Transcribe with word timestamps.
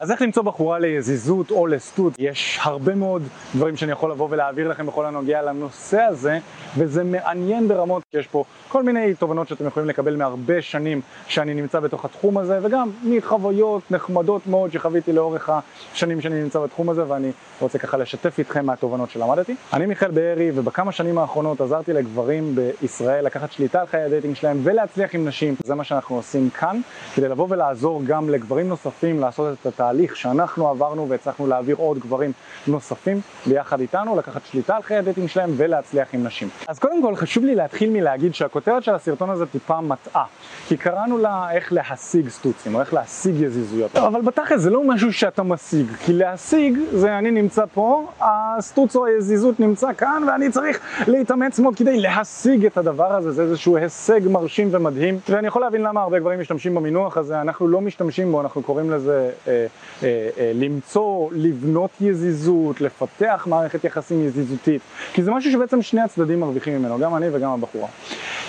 אז 0.00 0.10
איך 0.10 0.22
למצוא 0.22 0.42
בחורה 0.42 0.78
ליזיזות 0.78 1.50
או 1.50 1.66
לסטוץ? 1.66 2.14
יש 2.18 2.58
הרבה 2.62 2.94
מאוד 2.94 3.22
דברים 3.54 3.76
שאני 3.76 3.92
יכול 3.92 4.10
לבוא 4.10 4.28
ולהעביר 4.30 4.68
לכם 4.68 4.86
בכל 4.86 5.06
הנוגע 5.06 5.42
לנושא 5.42 6.00
הזה, 6.00 6.38
וזה 6.78 7.04
מעניין 7.04 7.68
ברמות, 7.68 8.02
כי 8.10 8.18
יש 8.18 8.26
פה 8.26 8.44
כל 8.68 8.82
מיני 8.82 9.14
תובנות 9.14 9.48
שאתם 9.48 9.66
יכולים 9.66 9.88
לקבל 9.88 10.16
מהרבה 10.16 10.62
שנים 10.62 11.00
שאני 11.28 11.54
נמצא 11.54 11.80
בתוך 11.80 12.04
התחום 12.04 12.38
הזה, 12.38 12.58
וגם 12.62 12.90
מחוויות 13.04 13.82
נחמדות 13.90 14.46
מאוד 14.46 14.72
שחוויתי 14.72 15.12
לאורך 15.12 15.50
השנים 15.92 16.20
שאני 16.20 16.42
נמצא 16.42 16.60
בתחום 16.60 16.90
הזה, 16.90 17.04
ואני 17.08 17.30
רוצה 17.60 17.78
ככה 17.78 17.96
לשתף 17.96 18.38
איתכם 18.38 18.66
מהתובנות 18.66 19.10
שלמדתי. 19.10 19.54
אני 19.72 19.86
מיכאל 19.86 20.10
בארי, 20.10 20.50
ובכמה 20.54 20.92
שנים 20.92 21.18
האחרונות 21.18 21.60
עזרתי 21.60 21.92
לגברים 21.92 22.56
בישראל 22.80 23.24
לקחת 23.24 23.52
שליטה 23.52 23.80
על 23.80 23.86
חיי 23.86 24.02
ה 24.02 24.07
dating 24.07 24.36
שלהם 24.36 24.60
ולהצליח 24.62 25.14
עם 25.14 25.28
נשים. 25.28 25.54
זה 25.64 25.74
מה 25.74 25.84
שאנחנו 25.84 26.16
עושים 26.16 26.50
כאן, 26.50 26.80
כדי 27.14 27.28
לבוא 27.28 27.46
ולעזור 27.50 28.02
גם 28.06 28.30
לגברים 28.30 28.68
נוספים 28.68 29.20
לעשות 29.20 29.58
את 29.60 29.66
התהליך. 29.66 29.89
תהליך 29.90 30.16
שאנחנו 30.16 30.68
עברנו 30.68 31.08
והצלחנו 31.08 31.46
להעביר 31.46 31.76
עוד 31.78 31.98
גברים 31.98 32.32
נוספים 32.66 33.20
ביחד 33.46 33.80
איתנו, 33.80 34.16
לקחת 34.16 34.40
שליטה 34.50 34.76
על 34.76 34.82
חיי 34.82 34.96
ה 34.96 35.01
dating 35.01 35.28
שלהם 35.28 35.50
ולהצליח 35.56 36.08
עם 36.12 36.24
נשים. 36.24 36.48
אז 36.68 36.78
קודם 36.78 37.02
כל 37.02 37.16
חשוב 37.16 37.44
לי 37.44 37.54
להתחיל 37.54 37.90
מלהגיד 37.90 38.34
שהכותרת 38.34 38.82
של 38.82 38.94
הסרטון 38.94 39.30
הזה 39.30 39.46
טיפה 39.46 39.80
מטעה, 39.80 40.24
כי 40.68 40.76
קראנו 40.76 41.18
לה 41.18 41.50
איך 41.52 41.72
להשיג 41.72 42.28
סטוצים 42.28 42.74
או 42.74 42.80
איך 42.80 42.94
להשיג 42.94 43.34
יזיזויות, 43.40 43.96
אבל 43.96 44.20
בתכל'ס 44.20 44.60
זה 44.60 44.70
לא 44.70 44.84
משהו 44.84 45.12
שאתה 45.12 45.42
משיג, 45.42 45.86
כי 46.04 46.12
להשיג 46.12 46.78
זה 46.92 47.18
אני 47.18 47.30
נמצא 47.30 47.64
פה, 47.74 48.10
הסטוץ 48.20 48.96
או 48.96 49.06
היזיזות 49.06 49.60
נמצא 49.60 49.92
כאן 49.92 50.22
ואני 50.28 50.50
צריך 50.50 50.80
להתאמץ 51.06 51.58
מאוד 51.58 51.76
כדי 51.76 52.00
להשיג 52.00 52.66
את 52.66 52.76
הדבר 52.76 53.14
הזה, 53.14 53.32
זה 53.32 53.42
איזשהו 53.42 53.76
הישג 53.76 54.20
מרשים 54.28 54.68
ומדהים, 54.70 55.18
ואני 55.28 55.46
יכול 55.46 55.62
להבין 55.62 55.82
למה 55.82 56.00
הרבה 56.00 56.18
גברים 56.18 56.40
משתמשים 56.40 56.74
במינוח 56.74 57.16
הזה, 57.16 57.40
אנחנו 57.40 57.68
לא 57.68 57.80
משתמשים 57.80 58.32
בו, 58.32 58.40
אנחנו 58.40 58.62
קוראים 58.62 58.90
לזה 58.90 59.30
אה, 59.48 59.66
למצוא, 60.54 61.28
לבנות 61.32 61.90
יזיזות, 62.00 62.80
לפתח 62.80 63.46
מערכת 63.50 63.84
יחסים 63.84 64.24
יזיזותית, 64.26 64.82
כי 65.12 65.22
זה 65.22 65.30
משהו 65.30 65.52
שבעצם 65.52 65.82
שני 65.82 66.00
הצדדים 66.00 66.40
מרוויחים 66.40 66.78
ממנו, 66.78 66.98
גם 66.98 67.16
אני 67.16 67.26
וגם 67.32 67.50
הבחורה. 67.50 67.88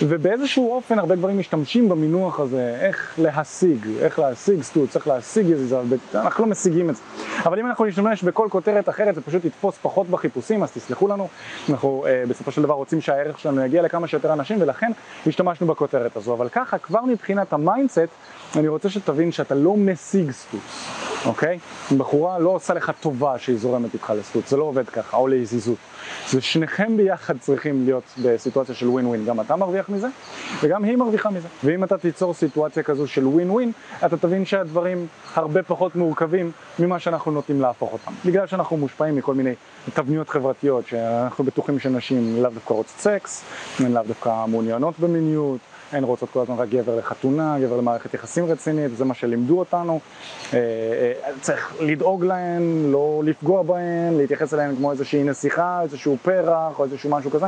ובאיזשהו 0.02 0.72
אופן 0.72 0.98
הרבה 0.98 1.14
גברים 1.14 1.38
משתמשים 1.38 1.88
במינוח 1.88 2.40
הזה, 2.40 2.76
איך 2.80 3.14
להשיג, 3.18 3.86
איך 4.00 4.18
להשיג 4.18 4.62
סטוץ, 4.62 4.96
איך 4.96 5.08
להשיג 5.08 5.48
יזיזה, 5.48 5.76
אנחנו 6.14 6.44
לא 6.44 6.50
משיגים 6.50 6.90
את 6.90 6.96
זה. 6.96 7.02
אבל 7.46 7.58
אם 7.58 7.66
אנחנו 7.66 7.84
נשתמש 7.84 8.22
בכל 8.22 8.48
כותרת 8.50 8.88
אחרת 8.88 9.14
זה 9.14 9.20
פשוט 9.20 9.44
יתפוס 9.44 9.78
פחות 9.82 10.08
בחיפושים, 10.08 10.62
אז 10.62 10.72
תסלחו 10.72 11.08
לנו, 11.08 11.28
אנחנו 11.68 12.04
אה, 12.06 12.22
בסופו 12.28 12.50
של 12.52 12.62
דבר 12.62 12.74
רוצים 12.74 13.00
שהערך 13.00 13.38
שלנו 13.38 13.64
יגיע 13.64 13.82
לכמה 13.82 14.08
שיותר 14.08 14.32
אנשים 14.32 14.62
ולכן 14.62 14.92
השתמשנו 15.26 15.66
בכותרת 15.66 16.16
הזו, 16.16 16.34
אבל 16.34 16.48
ככה 16.48 16.78
כבר 16.78 17.04
מבחינת 17.04 17.52
ה 17.52 17.59
mindset 17.59 18.08
אני 18.56 18.68
רוצה 18.68 18.90
שתבין 18.90 19.32
שאתה 19.32 19.54
לא 19.54 19.76
משיג 19.76 20.30
סטוץ, 20.30 20.86
אוקיי? 21.26 21.58
בחורה 21.98 22.38
לא 22.38 22.50
עושה 22.50 22.74
לך 22.74 22.92
טובה 23.00 23.38
שהיא 23.38 23.56
זורמת 23.58 23.94
איתך 23.94 24.12
לסטוץ, 24.18 24.50
זה 24.50 24.56
לא 24.56 24.64
עובד 24.64 24.88
ככה, 24.88 25.16
או 25.16 25.28
ליזיזות. 25.28 25.78
זה 26.28 26.40
שניכם 26.40 26.96
ביחד 26.96 27.38
צריכים 27.38 27.84
להיות 27.84 28.02
בסיטואציה 28.22 28.74
של 28.74 28.88
ווין 28.88 29.06
ווין, 29.06 29.24
גם 29.24 29.40
אתה 29.40 29.56
מרוויח 29.56 29.88
מזה 29.88 30.08
וגם 30.60 30.84
היא 30.84 30.96
מרוויחה 30.96 31.30
מזה. 31.30 31.48
ואם 31.64 31.84
אתה 31.84 31.98
תיצור 31.98 32.34
סיטואציה 32.34 32.82
כזו 32.82 33.06
של 33.06 33.26
ווין 33.26 33.50
ווין, 33.50 33.72
אתה 34.06 34.16
תבין 34.16 34.44
שהדברים 34.44 35.06
הרבה 35.34 35.62
פחות 35.62 35.96
מורכבים 35.96 36.52
ממה 36.78 36.98
שאנחנו 36.98 37.30
נוטים 37.30 37.60
להפוך 37.60 37.92
אותם. 37.92 38.12
בגלל 38.24 38.46
שאנחנו 38.46 38.76
מושפעים 38.76 39.16
מכל 39.16 39.34
מיני 39.34 39.54
תבניות 39.94 40.28
חברתיות, 40.28 40.86
שאנחנו 40.86 41.44
בטוחים 41.44 41.78
שנשים 41.78 42.42
לאו 42.42 42.50
דווקא 42.50 42.72
רוצות 42.72 42.98
סקס, 42.98 43.44
הן 43.80 43.92
לאו 43.92 44.02
דווקא 44.02 44.46
מעוניינות 44.46 44.94
במיניות, 45.00 45.60
הן 45.92 46.04
רוצות 46.04 46.30
כל 46.30 46.40
הזמן 46.40 46.54
רק 46.58 46.68
גבר 46.68 46.96
לחתונה, 46.96 47.56
גבר 47.60 47.76
למערכת 47.76 48.14
יחסים 48.14 48.44
רצינית, 48.44 48.96
זה 48.96 49.04
מה 49.04 49.14
שלימדו 49.14 49.58
אותנו. 49.58 50.00
אה, 50.54 50.58
אה, 50.58 51.32
צריך 51.40 51.74
לדאוג 51.80 52.24
להן, 52.24 52.90
לא 52.92 53.22
לפגוע 53.24 53.62
בהן, 53.62 54.16
להתייחס 54.16 54.54
אליהן 54.54 54.76
כמו 54.76 54.92
איזושהי 54.92 55.24
נסיכה, 55.24 55.82
איזשהו 55.82 56.16
פרח 56.22 56.78
או 56.78 56.84
איזשהו 56.84 57.10
משהו 57.10 57.30
כזה. 57.30 57.46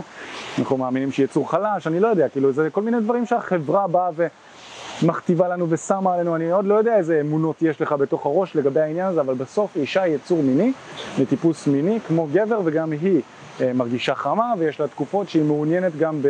אנחנו 0.59 0.77
מאמינים 0.77 1.13
שיצור 1.13 1.51
חלש, 1.51 1.87
אני 1.87 2.01
לא 2.01 2.09
יודע, 2.09 2.29
כאילו 2.29 2.53
זה 2.53 2.69
כל 2.73 2.83
מיני 2.83 3.01
דברים 3.01 3.27
שהחברה 3.27 3.87
באה 3.87 4.11
ו... 4.17 4.27
מכתיבה 5.03 5.49
לנו 5.49 5.67
ושמה 5.69 6.15
עלינו, 6.15 6.37
אני 6.37 6.51
עוד 6.51 6.65
לא 6.65 6.75
יודע 6.75 6.97
איזה 6.97 7.21
אמונות 7.21 7.63
יש 7.63 7.81
לך 7.81 7.93
בתוך 7.93 8.27
הראש 8.27 8.57
לגבי 8.57 8.81
העניין 8.81 9.07
הזה, 9.07 9.21
אבל 9.21 9.35
בסוף 9.35 9.77
אישה 9.77 10.03
היא 10.03 10.15
יצור 10.15 10.43
מיני, 10.43 10.73
לטיפוס 11.19 11.67
מיני 11.67 11.99
כמו 12.07 12.29
גבר 12.33 12.61
וגם 12.65 12.93
היא 12.93 13.23
מרגישה 13.75 14.15
חמה 14.15 14.55
ויש 14.59 14.81
לה 14.81 14.89
תקופות 14.89 15.29
שהיא 15.29 15.45
מעוניינת 15.45 15.97
גם 15.97 16.21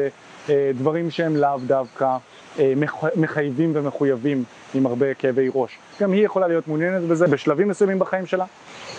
בדברים 0.49 1.11
שהם 1.11 1.37
לאו 1.37 1.59
דווקא 1.67 2.17
אה, 2.59 2.73
מחייבים 3.17 3.71
ומחויבים 3.75 4.45
עם 4.75 4.87
הרבה 4.87 5.15
כאבי 5.15 5.51
ראש. 5.55 5.79
גם 6.01 6.13
היא 6.13 6.25
יכולה 6.25 6.49
להיות 6.49 6.69
מעוניינת 6.69 7.03
בזה 7.03 7.27
בשלבים 7.27 7.69
מסוימים 7.69 7.99
בחיים 7.99 8.27
שלה, 8.27 8.45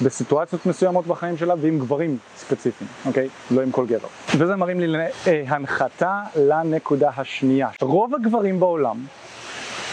בסיטואציות 0.01 0.65
מסוימות 0.65 1.07
בחיים 1.07 1.37
שלה 1.37 1.53
ועם 1.61 1.79
גברים 1.79 2.17
ספציפיים, 2.37 2.89
אוקיי? 3.05 3.29
לא 3.51 3.61
עם 3.61 3.71
כל 3.71 3.85
גבר. 3.85 4.07
וזה 4.37 4.55
מראים 4.55 4.79
לי 4.79 4.87
להנחתה 5.27 6.21
לנקודה 6.35 7.09
השנייה. 7.17 7.69
רוב 7.81 8.15
הגברים 8.15 8.59
בעולם 8.59 8.97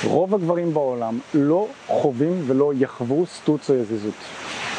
רוב 0.05 0.35
הגברים 0.35 0.75
בעולם 0.75 1.19
לא 1.35 1.67
חווים 1.87 2.45
ולא 2.47 2.73
יחוו 2.79 3.27
סטוץ 3.27 3.71
או 3.71 3.75
יזיזות. 3.75 4.15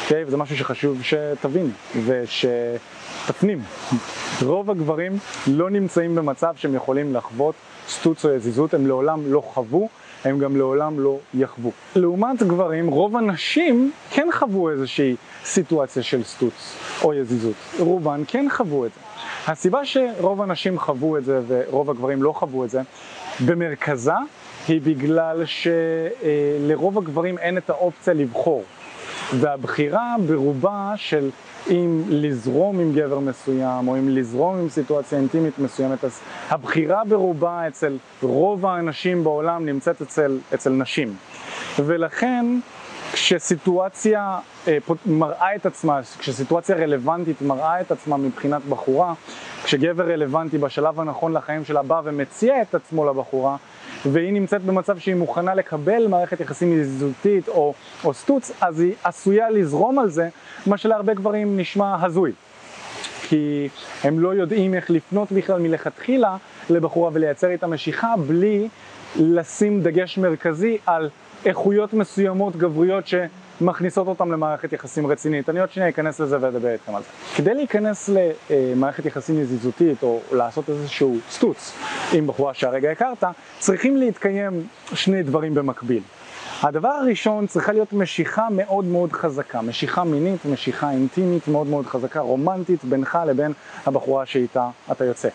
אוקיי? 0.04 0.24
וזה 0.24 0.36
משהו 0.36 0.56
שחשוב 0.56 1.02
שתבין 1.02 1.70
ושתפנים. 2.04 3.62
רוב 4.42 4.70
הגברים 4.70 5.18
לא 5.46 5.70
נמצאים 5.70 6.14
במצב 6.14 6.52
שהם 6.56 6.74
יכולים 6.74 7.14
לחוות 7.14 7.54
סטוץ 7.88 8.24
או 8.24 8.30
יזיזות, 8.30 8.74
הם 8.74 8.86
לעולם 8.86 9.32
לא 9.32 9.40
חוו, 9.40 9.88
הם 10.24 10.38
גם 10.38 10.56
לעולם 10.56 11.00
לא 11.00 11.18
יחוו. 11.34 11.70
לעומת 11.96 12.42
גברים, 12.42 12.88
רוב 12.88 13.16
הנשים 13.16 13.92
כן 14.10 14.28
חוו 14.32 14.70
איזושהי 14.70 15.16
סיטואציה 15.44 16.02
של 16.02 16.24
סטוץ 16.24 16.76
או 17.04 17.14
יזיזות. 17.14 17.54
רובן 17.78 18.22
כן 18.26 18.46
חוו 18.50 18.86
את 18.86 18.90
זה. 18.94 19.00
הסיבה 19.52 19.84
שרוב 19.84 20.42
הנשים 20.42 20.78
חוו 20.78 21.16
את 21.16 21.24
זה 21.24 21.40
ורוב 21.46 21.90
הגברים 21.90 22.22
לא 22.22 22.32
חוו 22.32 22.64
את 22.64 22.70
זה, 22.70 22.80
במרכזה 23.46 24.12
היא 24.68 24.80
בגלל 24.80 25.42
שלרוב 25.46 26.98
הגברים 26.98 27.38
אין 27.38 27.58
את 27.58 27.70
האופציה 27.70 28.14
לבחור. 28.14 28.64
והבחירה 29.32 30.14
ברובה 30.26 30.92
של 30.96 31.30
אם 31.70 32.02
לזרום 32.08 32.80
עם 32.80 32.92
גבר 32.92 33.18
מסוים 33.18 33.88
או 33.88 33.96
אם 33.98 34.08
לזרום 34.08 34.58
עם 34.58 34.68
סיטואציה 34.68 35.18
אינטימית 35.18 35.58
מסוימת, 35.58 36.04
אז 36.04 36.20
הבחירה 36.48 37.02
ברובה 37.08 37.68
אצל 37.68 37.96
רוב 38.22 38.66
האנשים 38.66 39.24
בעולם 39.24 39.66
נמצאת 39.66 40.02
אצל, 40.02 40.38
אצל 40.54 40.70
נשים. 40.70 41.16
ולכן 41.78 42.46
כשסיטואציה 43.12 44.38
אה, 44.68 44.78
מראה 45.06 45.54
את 45.54 45.66
עצמה, 45.66 46.00
כשסיטואציה 46.18 46.76
רלוונטית 46.76 47.42
מראה 47.42 47.80
את 47.80 47.90
עצמה 47.90 48.16
מבחינת 48.16 48.62
בחורה, 48.68 49.14
כשגבר 49.64 50.12
רלוונטי 50.12 50.58
בשלב 50.58 51.00
הנכון 51.00 51.32
לחיים 51.32 51.64
שלה 51.64 51.82
בא 51.82 52.00
ומציע 52.04 52.62
את 52.62 52.74
עצמו 52.74 53.06
לבחורה, 53.06 53.56
והיא 54.12 54.32
נמצאת 54.32 54.62
במצב 54.62 54.98
שהיא 54.98 55.14
מוכנה 55.14 55.54
לקבל 55.54 56.06
מערכת 56.06 56.40
יחסים 56.40 56.80
יזיזותית 56.80 57.48
או, 57.48 57.74
או 58.04 58.14
סטוץ, 58.14 58.52
אז 58.60 58.80
היא 58.80 58.92
עשויה 59.04 59.50
לזרום 59.50 59.98
על 59.98 60.10
זה, 60.10 60.28
מה 60.66 60.78
שלהרבה 60.78 61.14
גברים 61.14 61.58
נשמע 61.58 61.96
הזוי. 62.04 62.32
כי 63.28 63.68
הם 64.04 64.20
לא 64.20 64.34
יודעים 64.34 64.74
איך 64.74 64.90
לפנות 64.90 65.32
בכלל 65.32 65.60
מלכתחילה 65.60 66.36
לבחורה 66.70 67.10
ולייצר 67.12 67.50
איתה 67.50 67.66
משיכה 67.66 68.14
בלי 68.26 68.68
לשים 69.16 69.82
דגש 69.82 70.18
מרכזי 70.18 70.78
על 70.86 71.08
איכויות 71.46 71.92
מסוימות 71.92 72.56
גבריות 72.56 73.06
ש... 73.06 73.14
מכניסות 73.60 74.06
אותם 74.06 74.32
למערכת 74.32 74.72
יחסים 74.72 75.06
רצינית. 75.06 75.48
אני 75.48 75.60
עוד 75.60 75.70
שנייה 75.72 75.88
אכנס 75.88 76.20
לזה 76.20 76.36
ואדבר 76.40 76.68
איתכם 76.68 76.94
על 76.94 77.02
זה. 77.02 77.36
כדי 77.36 77.54
להיכנס 77.54 78.10
למערכת 78.50 79.06
יחסים 79.06 79.40
יזיזותית 79.40 80.02
או 80.02 80.20
לעשות 80.32 80.68
איזשהו 80.68 81.16
סטוץ 81.30 81.72
עם 82.12 82.26
בחורה 82.26 82.54
שהרגע 82.54 82.90
הכרת, 82.90 83.24
צריכים 83.58 83.96
להתקיים 83.96 84.66
שני 84.94 85.22
דברים 85.22 85.54
במקביל. 85.54 86.02
הדבר 86.62 86.88
הראשון 86.88 87.46
צריכה 87.46 87.72
להיות 87.72 87.92
משיכה 87.92 88.48
מאוד 88.50 88.84
מאוד 88.84 89.12
חזקה, 89.12 89.62
משיכה 89.62 90.04
מינית, 90.04 90.44
משיכה 90.44 90.90
אינטימית 90.90 91.48
מאוד 91.48 91.66
מאוד 91.66 91.86
חזקה, 91.86 92.20
רומנטית 92.20 92.84
בינך 92.84 93.18
לבין 93.26 93.52
הבחורה 93.86 94.26
שאיתה 94.26 94.68
אתה 94.92 95.04
יוצא. 95.04 95.28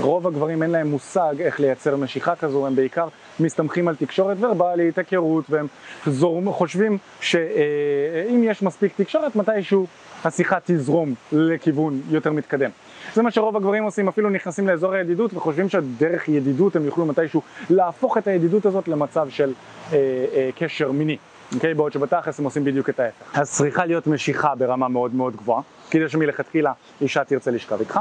רוב 0.00 0.26
הגברים 0.26 0.62
אין 0.62 0.70
להם 0.70 0.90
מושג 0.90 1.34
איך 1.40 1.60
לייצר 1.60 1.96
משיכה 1.96 2.36
כזו, 2.36 2.66
הם 2.66 2.76
בעיקר 2.76 3.08
מסתמכים 3.40 3.88
על 3.88 3.96
תקשורת 3.96 4.36
ורבלית, 4.40 4.98
היכרות, 4.98 5.44
והם 5.50 5.66
זורם, 6.06 6.52
חושבים 6.52 6.98
שאם 7.20 8.42
יש 8.44 8.62
מספיק 8.62 8.92
תקשורת, 8.96 9.36
מתישהו 9.36 9.86
השיחה 10.24 10.58
תזרום 10.64 11.14
לכיוון 11.32 12.00
יותר 12.10 12.32
מתקדם. 12.32 12.70
זה 13.14 13.22
מה 13.22 13.30
שרוב 13.30 13.56
הגברים 13.56 13.84
עושים, 13.84 14.08
אפילו 14.08 14.30
נכנסים 14.30 14.68
לאזור 14.68 14.92
הידידות 14.92 15.34
וחושבים 15.34 15.68
שדרך 15.68 16.28
ידידות 16.28 16.76
הם 16.76 16.84
יוכלו 16.84 17.06
מתישהו 17.06 17.42
להפוך 17.70 18.18
את 18.18 18.26
הידידות 18.26 18.66
הזאת 18.66 18.88
למצב 18.88 19.28
של 19.30 19.52
אה, 19.92 19.96
אה, 20.34 20.50
קשר 20.58 20.92
מיני. 20.92 21.16
אוקיי? 21.54 21.74
בעוד 21.74 21.92
שבתכלס 21.92 22.38
הם 22.38 22.44
עושים 22.44 22.64
בדיוק 22.64 22.88
את 22.88 23.00
ההפך. 23.00 23.38
אז 23.38 23.52
צריכה 23.52 23.86
להיות 23.86 24.06
משיכה 24.06 24.54
ברמה 24.54 24.88
מאוד 24.88 25.14
מאוד 25.14 25.36
גבוהה, 25.36 25.62
כדי 25.90 26.08
שמלכתחילה 26.08 26.72
אישה 27.00 27.24
תרצה 27.24 27.50
לשכב 27.50 27.80
איתך. 27.80 28.00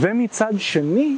ומצד 0.00 0.52
שני, 0.58 1.16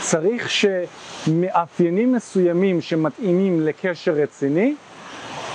צריך 0.00 0.50
שמאפיינים 0.50 2.12
מסוימים 2.12 2.80
שמתאימים 2.80 3.60
לקשר 3.60 4.12
רציני 4.12 4.74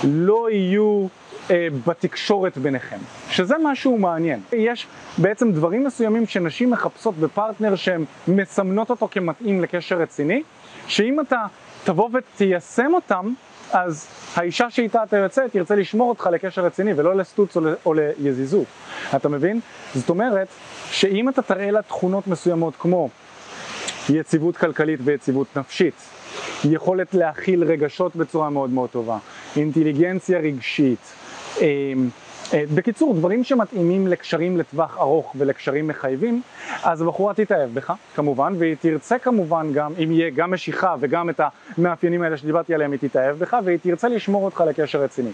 לא 0.03 0.50
יהיו 0.51 1.07
אה, 1.51 1.68
בתקשורת 1.88 2.57
ביניכם, 2.57 2.97
שזה 3.30 3.56
משהו 3.63 3.97
מעניין. 3.97 4.39
יש 4.53 4.88
בעצם 5.18 5.51
דברים 5.51 5.83
מסוימים 5.83 6.25
שנשים 6.25 6.71
מחפשות 6.71 7.15
בפרטנר 7.15 7.75
שהן 7.75 8.06
מסמנות 8.27 8.89
אותו 8.89 9.07
כמתאים 9.12 9.62
לקשר 9.62 9.97
רציני, 9.97 10.44
שאם 10.88 11.19
אתה 11.19 11.45
תבוא 11.83 12.09
ותיישם 12.13 12.91
אותם, 12.94 13.33
אז 13.71 14.07
האישה 14.36 14.69
שאיתה 14.69 15.03
אתה 15.03 15.18
יוצא 15.18 15.48
תרצה 15.48 15.75
לשמור 15.75 16.09
אותך 16.09 16.30
לקשר 16.31 16.65
רציני 16.65 16.94
ולא 16.95 17.15
לסטוץ 17.15 17.57
או 17.86 17.94
ליזיזות, 17.94 18.65
אתה 19.15 19.30
מבין? 19.30 19.59
זאת 19.95 20.09
אומרת 20.09 20.48
שאם 20.91 21.30
אתה 21.30 21.41
תראה 21.41 21.71
לה 21.71 21.81
תכונות 21.81 22.27
מסוימות 22.27 22.74
כמו 22.75 23.09
יציבות 24.09 24.57
כלכלית 24.57 24.99
ויציבות 25.03 25.57
נפשית, 25.57 25.93
יכולת 26.65 27.13
להכיל 27.13 27.63
רגשות 27.63 28.15
בצורה 28.15 28.49
מאוד 28.49 28.69
מאוד 28.69 28.89
טובה, 28.89 29.17
אינטליגנציה 29.55 30.39
רגשית, 30.39 31.13
אמ, 31.61 32.09
אה, 32.53 32.63
בקיצור, 32.75 33.13
דברים 33.13 33.43
שמתאימים 33.43 34.07
לקשרים 34.07 34.57
לטווח 34.57 34.97
ארוך 34.97 35.35
ולקשרים 35.37 35.87
מחייבים, 35.87 36.41
אז 36.83 37.01
הבחורה 37.01 37.33
תתאהב 37.33 37.73
בך, 37.73 37.93
כמובן, 38.15 38.53
והיא 38.57 38.75
תרצה 38.81 39.19
כמובן 39.19 39.73
גם, 39.73 39.93
אם 40.03 40.11
יהיה 40.11 40.29
גם 40.29 40.51
משיכה 40.51 40.95
וגם 40.99 41.29
את 41.29 41.41
המאפיינים 41.77 42.21
האלה 42.21 42.37
שדיברתי 42.37 42.73
עליהם, 42.73 42.91
היא 42.91 42.99
תתאהב 42.99 43.39
בך, 43.39 43.57
והיא 43.63 43.77
תרצה 43.81 44.07
לשמור 44.07 44.45
אותך 44.45 44.63
לקשר 44.67 45.01
רציני. 45.01 45.31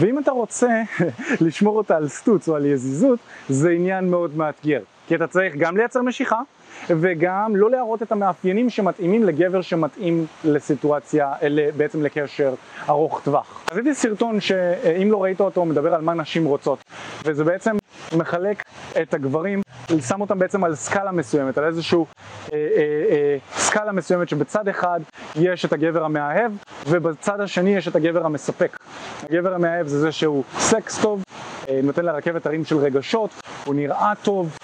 ואם 0.00 0.18
אתה 0.18 0.30
רוצה 0.30 0.82
לשמור 1.46 1.76
אותה 1.76 1.96
על 1.96 2.08
סטוץ 2.08 2.48
או 2.48 2.56
על 2.56 2.66
יזיזות, 2.66 3.18
זה 3.48 3.70
עניין 3.70 4.10
מאוד 4.10 4.36
מאתגר. 4.36 4.80
כי 5.08 5.14
אתה 5.14 5.26
צריך 5.26 5.54
גם 5.56 5.76
לייצר 5.76 6.02
משיכה, 6.02 6.40
וגם 6.88 7.56
לא 7.56 7.70
להראות 7.70 8.02
את 8.02 8.12
המאפיינים 8.12 8.70
שמתאימים 8.70 9.24
לגבר 9.24 9.62
שמתאים 9.62 10.26
לסיטואציה, 10.44 11.32
בעצם 11.76 12.02
לקשר 12.02 12.54
ארוך 12.88 13.20
טווח. 13.24 13.64
אז 13.70 13.76
הייתי 13.76 13.94
סרטון 13.94 14.40
שאם 14.40 15.10
לא 15.10 15.22
ראית 15.22 15.40
אותו, 15.40 15.64
מדבר 15.64 15.94
על 15.94 16.00
מה 16.00 16.14
נשים 16.14 16.44
רוצות, 16.44 16.78
וזה 17.24 17.44
בעצם 17.44 17.76
מחלק 18.16 18.62
את 19.02 19.14
הגברים, 19.14 19.60
שם 20.00 20.20
אותם 20.20 20.38
בעצם 20.38 20.64
על 20.64 20.74
סקאלה 20.74 21.12
מסוימת, 21.12 21.58
על 21.58 21.64
איזשהו 21.64 22.06
אה, 22.52 22.58
אה, 22.58 22.82
אה, 23.10 23.36
סקאלה 23.56 23.92
מסוימת 23.92 24.28
שבצד 24.28 24.68
אחד 24.68 25.00
יש 25.36 25.64
את 25.64 25.72
הגבר 25.72 26.04
המאהב, 26.04 26.52
ובצד 26.88 27.40
השני 27.40 27.76
יש 27.76 27.88
את 27.88 27.96
הגבר 27.96 28.26
המספק. 28.26 28.76
הגבר 29.22 29.54
המאהב 29.54 29.86
זה 29.86 30.00
זה 30.00 30.12
שהוא 30.12 30.44
סקס 30.58 30.98
טוב, 30.98 31.22
אה, 31.68 31.80
נותן 31.82 32.04
לרכבת 32.04 32.46
הרים 32.46 32.64
של 32.64 32.76
רגשות, 32.76 33.30
הוא 33.64 33.74
נראה 33.74 34.12
טוב, 34.22 34.56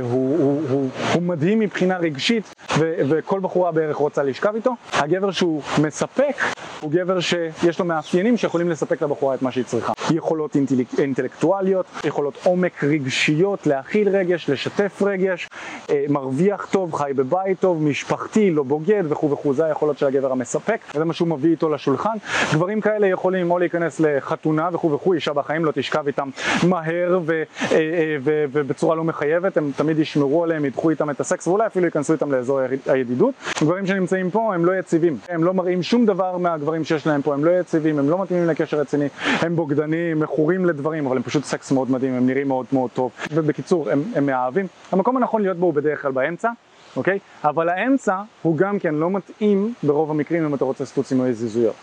הוא, 0.00 0.38
הוא, 0.38 0.62
הוא, 0.70 0.88
הוא 1.14 1.22
מדהים 1.22 1.58
מבחינה 1.58 1.96
רגשית 1.96 2.54
ו, 2.78 2.94
וכל 3.08 3.40
בחורה 3.40 3.72
בערך 3.72 3.96
רוצה 3.96 4.22
לשכב 4.22 4.54
איתו. 4.54 4.74
הגבר 4.92 5.30
שהוא 5.30 5.62
מספק 5.82 6.36
הוא 6.80 6.90
גבר 6.90 7.20
שיש 7.20 7.78
לו 7.78 7.84
מאפיינים 7.84 8.36
שיכולים 8.36 8.70
לספק 8.70 9.02
לבחורה 9.02 9.34
את 9.34 9.42
מה 9.42 9.52
שהיא 9.52 9.64
צריכה. 9.64 9.92
יכולות 10.10 10.56
אינטלק, 10.56 10.86
אינטלקטואליות, 10.98 11.86
יכולות 12.04 12.38
עומק 12.44 12.84
רגשיות, 12.84 13.66
להכיל 13.66 14.08
רגש, 14.08 14.50
לשתף 14.50 15.02
רגש, 15.02 15.48
אה, 15.90 16.04
מרוויח 16.08 16.66
טוב, 16.70 16.94
חי 16.94 17.10
בבית 17.16 17.60
טוב, 17.60 17.82
משפחתי, 17.82 18.50
לא 18.50 18.62
בוגד 18.62 19.02
וכו' 19.08 19.30
וכו', 19.30 19.54
זה 19.54 19.64
היכולות 19.64 19.98
של 19.98 20.06
הגבר 20.06 20.32
המספק, 20.32 20.80
וזה 20.94 21.04
מה 21.04 21.12
שהוא 21.12 21.28
מביא 21.28 21.50
איתו 21.50 21.68
לשולחן. 21.68 22.16
גברים 22.54 22.80
כאלה 22.80 23.06
יכולים 23.06 23.50
או 23.50 23.58
להיכנס 23.58 24.00
לחתונה 24.00 24.68
וכו' 24.72 24.92
וכו', 24.92 25.12
אישה 25.12 25.32
בחיים 25.32 25.64
לא 25.64 25.72
תשכב 25.72 26.06
איתם 26.06 26.28
מהר 26.68 27.18
אה, 27.30 27.42
אה, 27.72 28.16
ובצורה 28.22 28.94
לא 28.94 29.04
מחייבת, 29.04 29.56
הם 29.56 29.65
תמיד 29.76 29.98
ישמרו 29.98 30.44
עליהם, 30.44 30.64
ידחו 30.64 30.90
איתם 30.90 31.10
את 31.10 31.20
הסקס 31.20 31.48
ואולי 31.48 31.66
אפילו 31.66 31.84
ייכנסו 31.86 32.12
איתם 32.12 32.32
לאזור 32.32 32.60
הידידות. 32.86 33.34
גברים 33.60 33.86
שנמצאים 33.86 34.30
פה 34.30 34.54
הם 34.54 34.64
לא 34.64 34.78
יציבים, 34.78 35.18
הם 35.28 35.44
לא 35.44 35.54
מראים 35.54 35.82
שום 35.82 36.06
דבר 36.06 36.36
מהגברים 36.38 36.84
שיש 36.84 37.06
להם 37.06 37.22
פה, 37.22 37.34
הם 37.34 37.44
לא 37.44 37.50
יציבים, 37.50 37.98
הם 37.98 38.10
לא 38.10 38.22
מתאימים 38.22 38.46
לקשר 38.46 38.80
רציני, 38.80 39.08
הם 39.24 39.56
בוגדנים, 39.56 40.20
מכורים 40.20 40.66
לדברים, 40.66 41.06
אבל 41.06 41.16
הם 41.16 41.22
פשוט 41.22 41.44
סקס 41.44 41.72
מאוד 41.72 41.90
מדהים, 41.90 42.14
הם 42.14 42.26
נראים 42.26 42.48
מאוד 42.48 42.66
מאוד 42.72 42.90
טוב. 42.94 43.10
ובקיצור, 43.32 43.90
הם, 43.90 44.02
הם 44.14 44.26
מאהבים. 44.26 44.66
המקום 44.92 45.16
הנכון 45.16 45.42
להיות 45.42 45.56
בו 45.56 45.66
הוא 45.66 45.74
בדרך 45.74 46.02
כלל 46.02 46.12
באמצע. 46.12 46.50
אוקיי? 46.96 47.18
אבל 47.44 47.68
האמצע 47.68 48.20
הוא 48.42 48.56
גם 48.56 48.78
כן 48.78 48.94
לא 48.94 49.10
מתאים 49.10 49.74
ברוב 49.82 50.10
המקרים 50.10 50.44
אם 50.44 50.54
אתה 50.54 50.64
רוצה 50.64 50.84
סטוצים 50.84 51.20
או 51.20 51.32
זיזויות. 51.32 51.74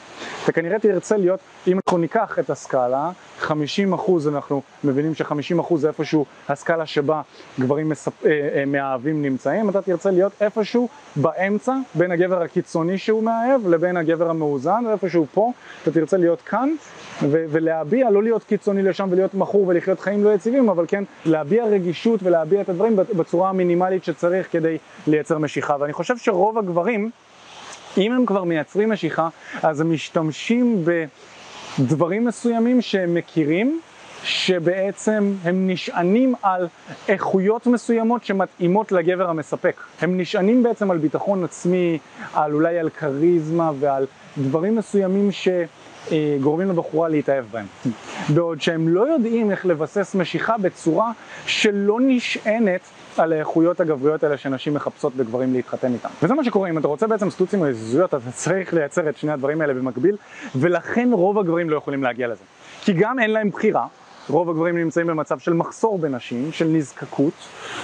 אתה 0.44 0.51
כנראה 0.51 0.80
תרצה 0.80 1.18
להיות, 1.18 1.39
אם 1.68 1.80
אנחנו 1.86 1.98
ניקח 1.98 2.39
את 2.39 2.50
הסקאלה, 2.50 3.12
50% 3.42 3.50
אנחנו 4.27 4.62
מבינים 4.83 5.15
ש-50% 5.15 5.75
זה 5.75 5.88
איפשהו 5.88 6.25
הסקאלה 6.50 6.86
שבה 6.86 7.21
גברים 7.60 7.89
מספ... 7.89 8.25
אה, 8.25 8.31
אה, 8.56 8.65
מאהבים 8.65 9.21
נמצאים, 9.21 9.69
אתה 9.69 9.81
תרצה 9.81 10.12
להיות 10.12 10.31
איפשהו 10.42 10.89
באמצע 11.15 11.75
בין 11.95 12.12
הגבר 12.12 12.42
הקיצוני 12.42 12.98
שהוא 12.98 13.24
מאהב 13.24 13.68
לבין 13.68 13.98
הגבר 13.98 14.30
המאוזן, 14.30 14.83
ואיפשהו 14.88 15.25
פה 15.33 15.51
אתה 15.83 15.92
תרצה 15.92 16.18
להיות 16.18 16.42
כאן 16.42 16.69
ו- 17.21 17.45
ולהביע, 17.50 18.10
לא 18.10 18.24
להיות 18.24 18.44
קיצוני 18.44 18.83
לשם 18.83 19.07
ולהיות 19.12 19.33
מכור 19.33 19.68
ולחיות 19.68 20.00
חיים 20.00 20.24
לא 20.24 20.33
יציבים, 20.33 20.69
אבל 20.69 20.86
כן 20.88 21.04
להביע 21.25 21.65
רגישות 21.65 22.24
ולהביע 22.24 22.62
את 22.62 22.69
הדברים 22.69 22.95
בצורה 22.95 23.50
המינימלית 23.50 24.04
שצריך 24.04 24.51
כדי 24.51 24.77
לייצר 25.08 25.38
משיכה. 25.38 25.76
ואני 25.80 25.94
חושב 25.94 26.18
שרוב 26.18 26.58
הגברים, 26.58 27.10
אם 27.98 28.12
הם 28.14 28.26
כבר 28.26 28.44
מייצרים 28.44 28.90
משיכה, 28.90 29.30
אז 29.64 29.82
הם 29.82 29.94
משתמשים 29.94 30.86
בדברים 31.80 32.26
מסוימים 32.26 32.82
שהם 32.82 33.14
מכירים, 33.14 33.82
שבעצם 34.24 35.34
הם 35.44 35.70
נשענים 35.70 36.36
על 36.42 36.68
איכויות 37.08 37.68
מסוימות 37.68 38.25
שמתאימות 38.25 38.92
לגבר 38.92 39.30
המספק. 39.30 39.75
הם 40.02 40.18
נשענים 40.20 40.64
בעצם 40.64 40.92
על 40.92 40.98
ביטחון 40.98 41.44
עצמי, 41.44 42.00
על 42.34 42.54
אולי 42.54 42.80
על 42.80 42.90
כריזמה 42.90 43.72
ועל 43.80 44.06
דברים 44.38 44.75
מסוימים 44.75 45.31
ש... 45.31 45.48
אה, 46.12 46.38
גורמים 46.42 46.70
לבחורה 46.70 47.10
להתאהב 47.10 47.46
בהם. 47.52 47.66
בעוד 48.30 48.62
שהם 48.62 48.88
לא 48.88 49.14
יודעים 49.14 49.52
איך 49.52 49.66
לבסס 49.66 50.16
משיכה 50.16 50.58
בצורה 50.58 51.12
שלא 51.46 51.98
נשענת 52.02 52.81
על 53.18 53.34
האיכויות 53.34 53.80
הגבריות 53.80 54.24
האלה 54.24 54.38
שנשים 54.38 54.74
מחפשות 54.74 55.16
בגברים 55.16 55.54
להתחתן 55.54 55.94
איתם. 55.94 56.10
וזה 56.24 56.34
מה 56.34 56.44
שקורה, 56.44 56.70
אם 56.70 56.78
אתה 56.78 56.88
רוצה 56.88 57.08
בעצם 57.08 57.30
סטוצים 57.30 57.62
או 57.62 57.68
הזוזיות, 57.68 58.14
אתה 58.14 58.31
צריך 58.31 58.74
לייצר 58.74 59.10
את 59.10 59.18
שני 59.18 59.31
הדברים 59.31 59.62
האלה 59.62 59.74
במקביל, 59.74 60.18
ולכן 60.56 61.10
רוב 61.14 61.40
הגברים 61.40 61.70
לא 61.70 61.78
יכולים 61.78 62.04
להגיע 62.04 62.28
לזה. 62.28 62.44
כי 62.81 62.94
גם 62.94 63.20
אין 63.20 63.31
להם 63.31 63.50
בחירה, 63.50 63.86
רוב 64.30 64.50
הגברים 64.50 64.78
נמצאים 64.78 65.08
במצב 65.08 65.40
של 65.40 65.54
מחסור 65.54 65.98
בנשים, 65.98 66.52
של 66.52 66.68
נזקקות, 66.68 67.34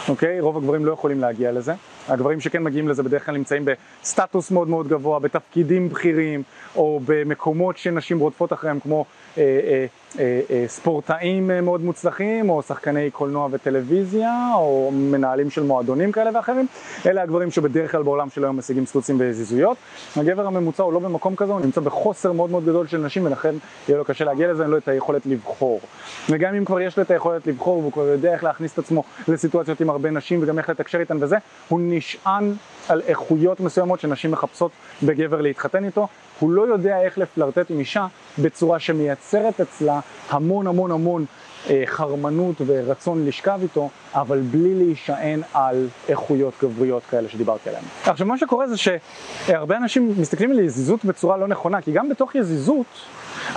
אוקיי? 0.10 0.40
רוב 0.40 0.58
הגברים 0.58 0.86
לא 0.86 0.92
יכולים 0.92 1.20
להגיע 1.20 1.52
לזה. 1.52 1.74
הגברים 2.10 2.40
שכן 2.40 2.64
מגיעים 2.64 2.88
לזה 2.88 3.04
בדרך 3.04 3.26
כלל 3.26 3.36
נמצאים 3.36 3.66
בסטטוס 3.66 4.52
מאוד 4.52 4.70
מאוד 4.70 4.88
גבוה, 4.88 5.20
בתפקידים 5.20 5.90
בכירים, 5.90 6.44
או 6.76 7.00
במקומות 7.06 7.78
שנשים 7.78 8.20
רודפות 8.20 8.54
אחריהם, 8.54 8.80
כמו 8.80 9.06
אה, 9.38 9.44
אה, 9.44 9.86
אה, 10.20 10.42
אה, 10.50 10.64
ספורטאים 10.68 11.52
אה, 11.52 11.62
מאוד 11.62 11.82
מוצלחים, 11.82 12.50
או 12.50 12.62
שחקני 12.62 13.12
קולנוע 13.12 13.48
וטלוויזיה, 13.52 14.52
או 14.56 14.92
מנהלים 14.94 15.50
של 15.50 15.64
מועדונים 15.64 16.12
כאלה 16.12 16.32
ואחרים. 16.34 16.68
אלה 17.06 17.22
הגברים 17.22 17.52
שבדרך 17.52 17.92
כלל 17.92 18.04
בעולם 18.04 18.30
של 18.30 18.44
היום 18.44 18.58
משיגים 18.58 18.86
סטוצים 18.86 19.18
וזיזויות. 19.20 19.78
הגבר 20.16 20.48
הממוצע 20.48 20.84
הוא 20.84 20.94
לא 20.94 21.00
במקום 21.00 21.36
כזה, 21.36 21.54
הוא 21.54 21.62
נמצא 21.62 21.82
בחוסר 21.82 22.32
מאוד 22.32 22.50
מאוד 22.50 22.66
גדול 22.66 22.88
של 22.88 22.98
נשים, 22.98 23.26
ולכן 23.26 23.56
יהיה 23.88 23.98
לו 23.98 24.06
קשה 24.06 24.26
להגיע 24.26 24.52
לזה, 24.52 24.64
אין 24.64 24.72
לו 24.72 24.78
את 24.78 24.88
היכולת 24.88 25.26
לבחור. 25.26 25.82
וגם 26.30 26.56
אם 26.56 26.66
כבר 26.66 26.82
יש 26.82 26.98
לו 26.98 27.04
את 27.04 27.12
היכולת 27.12 27.48
לבחור, 27.48 27.80
והוא 27.80 27.92
כבר 27.92 28.08
יודע 28.08 28.34
איך 28.34 28.44
להכניס 28.44 28.74
את 28.74 28.80
עצמו 28.80 29.04
לסיטואציות 29.28 29.82
עם 29.82 29.90
הרבה 29.90 30.10
נשים, 30.10 30.40
וגם 30.44 30.58
איך 30.58 30.70
לתקשר 30.70 31.00
איתן 31.00 31.18
וזה, 31.22 31.38
הוא 31.68 31.80
נשען 32.00 32.54
על 32.90 33.02
איכויות 33.08 33.60
מסוימות 33.60 34.00
שנשים 34.00 34.32
מחפשות 34.32 34.72
בגבר 35.04 35.42
להתחתן 35.42 35.86
איתו, 35.86 36.08
הוא 36.40 36.52
לא 36.52 36.62
יודע 36.62 37.02
איך 37.02 37.18
לפלרטט 37.18 37.72
עם 37.72 37.80
אישה 37.80 38.08
בצורה 38.40 38.80
שמייצרת 38.80 39.62
אצלה 39.62 40.00
המון 40.30 40.68
המון 40.68 40.92
המון 40.92 41.26
אה, 41.70 41.84
חרמנות 41.86 42.56
ורצון 42.66 43.26
לשכב 43.26 43.60
איתו, 43.62 43.90
אבל 44.14 44.42
בלי 44.42 44.76
להישען 44.76 45.42
על 45.54 45.88
איכויות 46.10 46.54
גבריות 46.64 47.04
כאלה 47.10 47.30
שדיברתי 47.30 47.70
עליהן. 47.70 47.84
עכשיו 48.06 48.28
מה 48.28 48.38
שקורה 48.38 48.68
זה 48.68 48.76
שהרבה 48.78 49.78
אנשים 49.78 50.14
מסתכלים 50.18 50.52
על 50.52 50.60
יזיזות 50.60 51.06
בצורה 51.06 51.38
לא 51.38 51.48
נכונה, 51.48 51.82
כי 51.82 51.92
גם 51.92 52.10
בתוך 52.10 52.36
יזיזות 52.36 52.86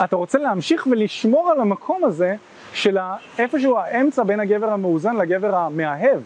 אתה 0.05 0.17
רוצה 0.17 0.39
להמשיך 0.39 0.87
ולשמור 0.91 1.51
על 1.51 1.61
המקום 1.61 2.05
הזה 2.05 2.35
של 2.73 2.99
איפשהו 3.39 3.79
האמצע 3.79 4.23
בין 4.23 4.41
הגבר 4.41 4.71
המאוזן 4.71 5.17
לגבר 5.17 5.55
המאהב. 5.55 6.21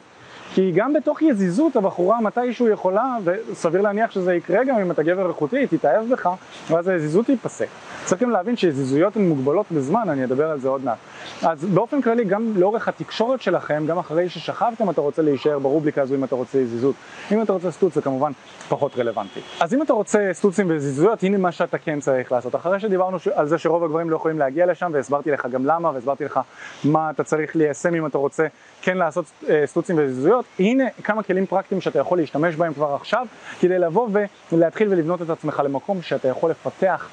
כי 0.57 0.73
גם 0.73 0.93
בתוך 0.93 1.23
יזיזות 1.23 1.77
הבחורה 1.77 2.21
מתישהו 2.21 2.69
יכולה, 2.69 3.17
וסביר 3.25 3.81
להניח 3.83 4.11
שזה 4.11 4.35
יקרה 4.35 4.65
גם 4.65 4.79
אם 4.79 4.91
אתה 4.91 5.03
גבר 5.03 5.29
איכותי, 5.29 5.57
היא 5.57 5.67
תתאהב 5.71 6.09
בך, 6.13 6.31
ואז 6.71 6.89
היזיזות 6.89 7.27
תיפסק. 7.27 7.67
צריך 8.05 8.23
גם 8.23 8.31
להבין 8.31 8.57
שיזיזויות 8.57 9.17
הן 9.17 9.29
מוגבלות 9.29 9.67
בזמן, 9.71 10.09
אני 10.09 10.25
אדבר 10.25 10.51
על 10.51 10.61
זה 10.61 10.69
עוד 10.69 10.85
מעט. 10.85 10.97
אז 11.43 11.65
באופן 11.65 12.03
כללי, 12.03 12.25
גם 12.25 12.53
לאורך 12.57 12.89
התקשורת 12.89 13.43
שלכם, 13.43 13.85
גם 13.87 13.99
אחרי 13.99 14.29
ששכבתם 14.29 14.91
אתה 14.91 15.01
רוצה 15.01 15.23
להישאר 15.23 15.59
ברובריקה 15.59 16.03
הזו 16.03 16.15
אם 16.15 16.25
אתה 16.25 16.35
רוצה 16.35 16.59
יזיזות. 16.59 16.95
אם 17.33 17.43
אתה 17.43 17.53
רוצה 17.53 17.71
סטוץ 17.71 17.95
זה 17.95 18.03
כמובן 18.03 18.33
פחות 18.69 18.99
רלוונטי. 18.99 19.41
אז 19.61 19.75
אם 19.75 19.83
אתה 19.83 19.93
רוצה 19.93 20.29
סטוצים 20.33 20.71
ויזיזויות, 20.71 21.23
הנה 21.23 21.39
מה 21.39 21.53
שאתה 21.53 21.79
כן 21.79 22.01
צריך 22.01 22.33
לעשות. 22.33 22.55
אחרי 22.55 22.81
שדיברנו 22.81 23.17
על 23.35 23.47
זה 23.47 23.59
שרוב 23.59 23.85
הגברים 23.85 24.11
לא 24.11 24.17
יכולים 24.17 24.39
להגיע 24.39 24.67
לשם, 24.67 24.91
והסברתי 24.95 25.31
לך 25.31 25.47
גם 25.47 25.67
למה, 25.67 25.91
והסברתי 25.95 26.25
לך 26.25 26.41
מה 26.85 27.11
אתה 27.11 27.25
צריך 27.25 27.57
ליישם 27.57 27.95
אם 27.95 28.07
אתה 28.07 28.19
רוצה 28.19 28.47
כן 28.83 28.99
לעשות 28.99 29.25
אה, 29.49 29.63
סטוצים 29.67 29.97
ויזיזויות, 29.99 30.46
הנה 30.59 30.85
כמה 31.05 31.23
כלים 31.23 31.47
פרקטיים 31.47 31.81
שאתה 31.81 31.99
יכול 31.99 32.19
להשתמש 32.19 32.55
בהם 32.55 32.75
כבר 32.75 32.95
עכשיו, 32.95 33.27
כדי 33.61 33.79
לבוא 33.79 34.09
ולהתחיל 34.53 34.89
ולבנות 34.91 35.23
את 35.23 35.31
עצמך 35.31 35.63
למקום 35.65 36.03
שאתה 36.03 36.29
יכול 36.29 36.51
לפתח 36.51 37.09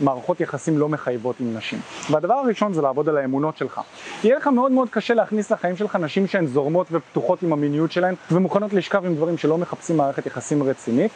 מערכות 0.00 0.40
יחסים 0.40 0.78
לא 0.78 0.88
מחייבות 0.88 1.36
עם 1.40 1.56
נשים. 1.56 1.78
והדבר 2.10 2.34
הראשון 2.34 2.72
זה 2.72 2.82
לעבוד 2.82 3.08
על 3.08 3.16
האמונות 3.16 3.56
שלך. 3.56 3.80
יהיה 4.24 4.36
לך 4.36 4.46
מאוד 4.46 4.72
מאוד 4.72 4.88
קשה 4.90 5.14
להכניס 5.14 5.50
לחיים 5.50 5.76
שלך 5.76 5.96
נשים 5.96 6.26
שהן 6.26 6.46
זורמות 6.46 6.86
ופתוחות 6.92 7.42
עם 7.42 7.52
המיניות 7.52 7.92
שלהן 7.92 8.14
ומוכנות 8.30 8.72
לשכב 8.72 9.04
עם 9.06 9.14
דברים 9.14 9.38
שלא 9.38 9.58
מחפשים 9.58 9.96
מערכת 9.96 10.26
יחסים 10.26 10.62
רצינית. 10.62 11.10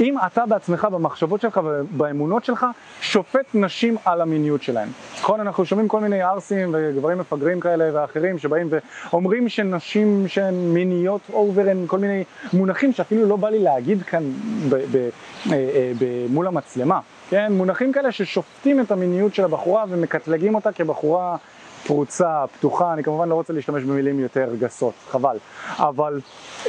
אם 0.00 0.14
אתה 0.26 0.46
בעצמך 0.46 0.84
במחשבות 0.92 1.40
שלך 1.40 1.60
ובאמונות 1.64 2.44
שלך 2.44 2.66
שופט 3.00 3.46
נשים 3.54 3.96
על 4.04 4.20
המיניות 4.20 4.62
שלהן. 4.62 4.88
נכון, 5.20 5.40
אנחנו 5.40 5.64
שומעים 5.64 5.88
כל 5.88 6.00
מיני 6.00 6.22
ערסים 6.22 6.70
וגברים 6.72 7.18
מפגרים 7.18 7.60
כאלה 7.60 7.90
ואחרים 7.92 8.38
שבאים 8.38 8.68
ואומרים 9.10 9.48
שנשים 9.48 10.28
שהן 10.28 10.54
מיניות 10.54 11.20
אובר 11.32 11.68
הן 11.68 11.84
כל 11.86 11.98
מיני 11.98 12.24
מונחים 12.52 12.92
שאפילו 12.92 13.26
לא 13.26 13.36
בא 13.36 13.48
לי 13.48 13.58
להגיד 13.58 14.02
כאן 14.02 14.22
ב- 14.68 14.74
ב- 14.74 15.08
אה, 15.46 15.52
אה, 15.52 15.92
מול 16.28 16.46
המצלמה. 16.46 17.00
כן, 17.30 17.52
מונחים 17.52 17.92
כאלה 17.92 18.12
ששופטים 18.12 18.80
את 18.80 18.90
המיניות 18.90 19.34
של 19.34 19.44
הבחורה 19.44 19.84
ומקטלגים 19.88 20.54
אותה 20.54 20.72
כבחורה 20.72 21.36
פרוצה, 21.86 22.44
פתוחה, 22.58 22.92
אני 22.92 23.02
כמובן 23.02 23.28
לא 23.28 23.34
רוצה 23.34 23.52
להשתמש 23.52 23.82
במילים 23.82 24.20
יותר 24.20 24.54
גסות, 24.58 24.94
חבל, 25.10 25.36
אבל 25.78 26.20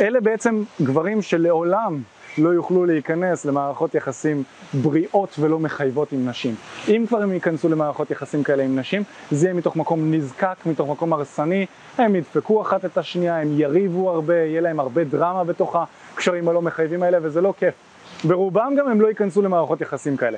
אלה 0.02 0.22
בעצם 0.22 0.64
גברים 0.82 1.22
שלעולם 1.22 2.02
לא 2.38 2.50
יוכלו 2.50 2.86
להיכנס 2.86 3.46
למערכות 3.46 3.96
יחסים 3.96 4.44
בריאות 4.74 5.36
ולא 5.40 5.60
מחייבות 5.60 6.12
עם 6.12 6.30
נשים. 6.30 6.56
אם 6.88 7.06
כבר 7.08 7.22
הם 7.22 7.34
ייכנסו 7.34 7.70
למערכות 7.70 8.12
יחסים 8.12 8.44
כאלה 8.44 8.64
עם 8.64 8.80
נשים, 8.80 9.04
זה 9.32 9.46
יהיה 9.46 9.54
מתוך 9.54 9.76
מקום 9.76 10.14
נזקק, 10.14 10.56
מתוך 10.66 10.90
מקום 10.90 11.14
הרסני, 11.14 11.66
הם 11.98 12.16
ידפקו 12.16 12.62
אחת 12.62 12.86
את 12.86 12.98
השנייה, 12.98 13.42
הם 13.42 13.60
יריבו 13.60 14.10
הרבה, 14.10 14.36
יהיה 14.36 14.62
להם 14.62 14.80
הרבה 14.80 15.04
דרמה 15.04 15.44
בתוך 15.44 15.76
הקשרים 16.14 16.50
הלא 16.50 16.62
מחייבים 16.62 17.04
האלה 17.04 17.18
וזה 17.22 17.42
לא 17.42 17.54
כיף. 17.58 17.74
ברובם 18.24 18.74
גם 18.78 18.88
הם 18.88 19.02
לא 19.02 19.08
ייכנסו 19.08 19.42
למערכות 19.42 19.82
יחסים 19.82 20.18
כאלה. 20.18 20.38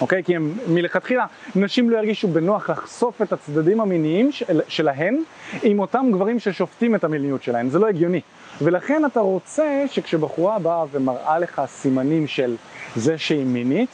אוקיי? 0.00 0.24
כי 0.24 0.36
הם 0.36 0.54
מלכתחילה, 0.68 1.26
נשים 1.56 1.90
לא 1.90 1.96
ירגישו 1.96 2.28
בנוח 2.28 2.70
לחשוף 2.70 3.22
את 3.22 3.32
הצדדים 3.32 3.80
המיניים 3.80 4.32
של, 4.32 4.60
שלהן 4.68 5.22
עם 5.62 5.78
אותם 5.78 6.06
גברים 6.12 6.38
ששופטים 6.38 6.94
את 6.94 7.04
המיניות 7.04 7.42
שלהן, 7.42 7.68
זה 7.68 7.78
לא 7.78 7.86
הגיוני. 7.86 8.20
ולכן 8.62 9.04
אתה 9.04 9.20
רוצה 9.20 9.84
שכשבחורה 9.90 10.58
באה 10.58 10.84
ומראה 10.92 11.38
לך 11.38 11.62
סימנים 11.66 12.26
של 12.26 12.56
זה 12.96 13.18
שהיא 13.18 13.44
מינית, 13.44 13.90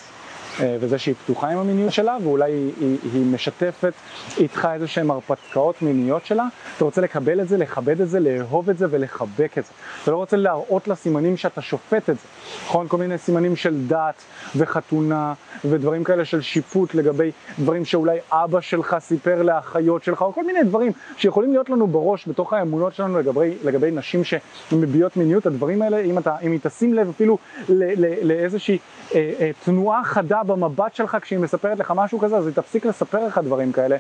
וזה 0.59 0.99
שהיא 0.99 1.15
פתוחה 1.25 1.49
עם 1.49 1.59
המיניות 1.59 1.93
שלה, 1.93 2.17
ואולי 2.23 2.53
היא, 2.53 2.73
היא, 2.81 2.99
היא 3.13 3.27
משתפת 3.27 3.93
איתך 4.39 4.69
איזה 4.75 4.87
שהן 4.87 5.11
הרפתקאות 5.11 5.83
מיניות 5.83 6.27
שלה, 6.27 6.45
אתה 6.77 6.85
רוצה 6.85 7.01
לקבל 7.01 7.41
את 7.41 7.49
זה, 7.49 7.57
לכבד 7.57 8.01
את 8.01 8.09
זה, 8.09 8.21
לאהוב 8.21 8.71
את 8.71 8.79
זה 8.79 8.87
ולחבק 8.91 9.59
את 9.59 9.65
זה. 9.65 9.73
אתה 10.03 10.11
לא 10.11 10.17
רוצה 10.17 10.37
להראות 10.37 10.89
לה 10.89 10.95
סימנים 10.95 11.37
שאתה 11.37 11.61
שופט 11.61 12.11
את 12.11 12.17
זה, 12.17 12.27
נכון? 12.65 12.89
כל 12.89 12.97
מיני 12.97 13.19
סימנים 13.19 13.57
של 13.57 13.87
דת 13.87 14.23
וחתונה 14.57 15.35
ודברים 15.65 16.05
כאלה 16.05 16.25
של 16.25 16.41
שיפוט 16.41 16.95
לגבי 16.95 17.31
דברים 17.59 17.85
שאולי 17.85 18.19
אבא 18.33 18.61
שלך 18.61 18.97
סיפר 18.99 19.43
לאחיות 19.43 20.05
שלך, 20.05 20.23
או 20.23 20.33
כל 20.33 20.47
מיני 20.47 20.63
דברים 20.65 20.93
שיכולים 21.17 21.53
להיות 21.53 21.71
לנו 21.71 21.87
בראש 21.87 22.29
בתוך 22.29 22.53
האמונות 22.53 22.95
שלנו 22.95 23.19
לגבי, 23.19 23.55
לגבי 23.65 23.91
נשים 23.91 24.23
שמביעות 24.25 25.17
מיניות, 25.17 25.47
הדברים 25.47 25.83
האלה, 25.83 26.01
אם, 26.01 26.19
אתה, 26.19 26.37
אם 26.43 26.53
היא 26.53 26.61
תשים 26.63 26.95
לב 26.95 27.09
אפילו 27.09 27.39
לאיזושהי 28.23 28.79
אה, 29.15 29.33
אה, 29.41 29.51
תנועה 29.65 30.05
חדה 30.05 30.40
במבט 30.43 30.95
שלך 30.95 31.17
כשהיא 31.23 31.39
מספרת 31.39 31.79
לך 31.79 31.93
משהו 31.97 32.19
כזה, 32.19 32.37
אז 32.37 32.47
היא 32.47 32.55
תפסיק 32.55 32.87
לספר 32.87 33.27
לך 33.27 33.41
דברים 33.45 33.73
כאלה. 33.73 33.97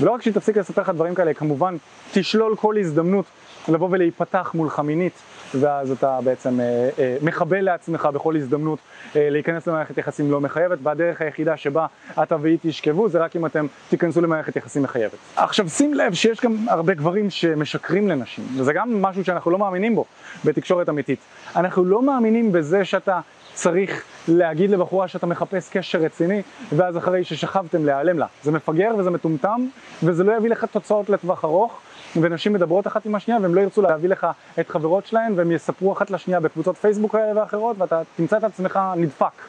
ולא 0.00 0.10
רק 0.10 0.22
שהיא 0.22 0.34
תפסיק 0.34 0.56
לספר 0.56 0.82
לך 0.82 0.88
דברים 0.88 1.14
כאלה, 1.14 1.34
כמובן 1.34 1.76
תשלול 2.12 2.56
כל 2.56 2.78
הזדמנות 2.78 3.24
לבוא 3.68 3.88
ולהיפתח 3.90 4.50
מולך 4.54 4.78
מינית, 4.78 5.12
ואז 5.54 5.90
אתה 5.90 6.18
בעצם 6.24 6.60
אה, 6.60 6.90
אה, 6.98 7.16
מחבל 7.22 7.60
לעצמך 7.60 8.08
בכל 8.14 8.36
הזדמנות 8.36 8.78
אה, 9.16 9.30
להיכנס 9.30 9.66
למערכת 9.66 9.98
יחסים 9.98 10.30
לא 10.30 10.40
מחייבת, 10.40 10.78
והדרך 10.82 11.20
היחידה 11.20 11.56
שבה 11.56 11.86
אתה 12.22 12.36
והיא 12.40 12.58
תשכבו 12.62 13.08
זה 13.08 13.18
רק 13.18 13.36
אם 13.36 13.46
אתם 13.46 13.66
תיכנסו 13.88 14.20
למערכת 14.20 14.56
יחסים 14.56 14.82
מחייבת. 14.82 15.18
עכשיו 15.36 15.68
שים 15.68 15.94
לב 15.94 16.14
שיש 16.14 16.40
גם 16.40 16.56
הרבה 16.68 16.94
גברים 16.94 17.30
שמשקרים 17.30 18.08
לנשים, 18.08 18.44
וזה 18.56 18.72
גם 18.72 19.02
משהו 19.02 19.24
שאנחנו 19.24 19.50
לא 19.50 19.58
מאמינים 19.58 19.94
בו 19.94 20.04
בתקשורת 20.44 20.88
אמיתית. 20.88 21.18
אנחנו 21.56 21.84
לא 21.84 22.02
מאמינים 22.02 22.52
בזה 22.52 22.84
שאתה 22.84 23.20
צריך 23.58 24.02
להגיד 24.28 24.70
לבחורה 24.70 25.08
שאתה 25.08 25.26
מחפש 25.26 25.68
קשר 25.68 25.98
רציני, 25.98 26.42
ואז 26.72 26.96
אחרי 26.96 27.24
ששכבתם 27.24 27.86
להיעלם 27.86 28.18
לה. 28.18 28.26
זה 28.42 28.52
מפגר 28.52 28.90
וזה 28.98 29.10
מטומטם, 29.10 29.66
וזה 30.02 30.24
לא 30.24 30.32
יביא 30.36 30.50
לך 30.50 30.64
תוצאות 30.64 31.10
לטווח 31.10 31.44
ארוך, 31.44 31.78
ונשים 32.16 32.52
מדברות 32.52 32.86
אחת 32.86 33.06
עם 33.06 33.14
השנייה, 33.14 33.40
והם 33.42 33.54
לא 33.54 33.60
ירצו 33.60 33.82
להביא 33.82 34.08
לך 34.08 34.26
את 34.60 34.68
חברות 34.68 35.06
שלהן, 35.06 35.32
והם 35.36 35.52
יספרו 35.52 35.92
אחת 35.92 36.10
לשנייה 36.10 36.40
בקבוצות 36.40 36.76
פייסבוק 36.76 37.12
כאלה 37.12 37.40
ואחרות, 37.40 37.76
ואתה 37.78 38.02
תמצא 38.16 38.36
את 38.36 38.44
עצמך 38.44 38.80
נדפק. 38.96 39.42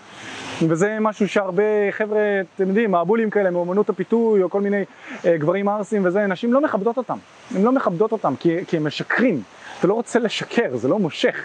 וזה 0.68 0.98
משהו 1.02 1.28
שהרבה 1.28 1.92
חבר'ה, 1.92 2.42
אתם 2.56 2.68
יודעים, 2.68 2.96
הבולים 2.96 3.30
כאלה 3.30 3.52
מאומנות 3.52 3.90
הפיתוי, 3.90 4.44
או 4.44 4.50
כל 4.50 4.62
מיני 4.62 4.84
אה, 5.26 5.38
גברים 5.38 5.70
ערסים 5.70 6.06
וזה, 6.06 6.28
נשים 6.28 6.54
לא 6.54 6.62
מכבדות 6.62 6.98
אותם. 6.98 7.18
הן 7.56 7.64
לא 7.64 7.72
מכבדות 7.72 8.12
אותם 8.12 8.34
כי, 8.40 8.66
כי 8.68 8.78
הם 8.78 8.88
משקרים. 8.88 9.42
אתה 9.80 9.88
לא 9.88 9.94
רוצה 9.94 10.20
לשקר, 10.20 10.78
זה 10.78 10.88
לא 10.88 11.00
מושך. 11.00 11.36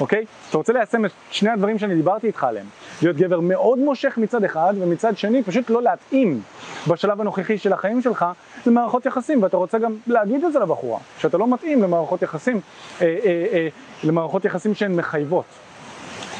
אוקיי? 0.00 0.24
אתה 0.48 0.58
רוצה 0.58 0.72
ליישם 0.72 1.04
את 1.04 1.10
שני 1.30 1.50
הדברים 1.50 1.78
שאני 1.78 1.94
דיברתי 1.94 2.26
איתך 2.26 2.44
עליהם. 2.44 2.66
להיות 3.02 3.16
גבר 3.16 3.40
מאוד 3.40 3.78
מושך 3.78 4.18
מצד 4.18 4.44
אחד, 4.44 4.74
ומצד 4.80 5.18
שני 5.18 5.42
פשוט 5.42 5.70
לא 5.70 5.82
להתאים 5.82 6.42
בשלב 6.88 7.20
הנוכחי 7.20 7.58
של 7.58 7.72
החיים 7.72 8.02
שלך 8.02 8.24
למערכות 8.66 9.06
יחסים, 9.06 9.42
ואתה 9.42 9.56
רוצה 9.56 9.78
גם 9.78 9.96
להגיד 10.06 10.44
את 10.44 10.52
זה 10.52 10.58
לבחורה, 10.58 10.98
שאתה 11.18 11.38
לא 11.38 11.48
מתאים 11.48 11.82
למערכות 11.82 12.22
יחסים, 12.22 12.60
אה, 13.00 13.06
אה, 13.24 13.46
אה, 13.52 13.68
למערכות 14.04 14.44
יחסים 14.44 14.74
שהן 14.74 14.96
מחייבות. 14.96 15.44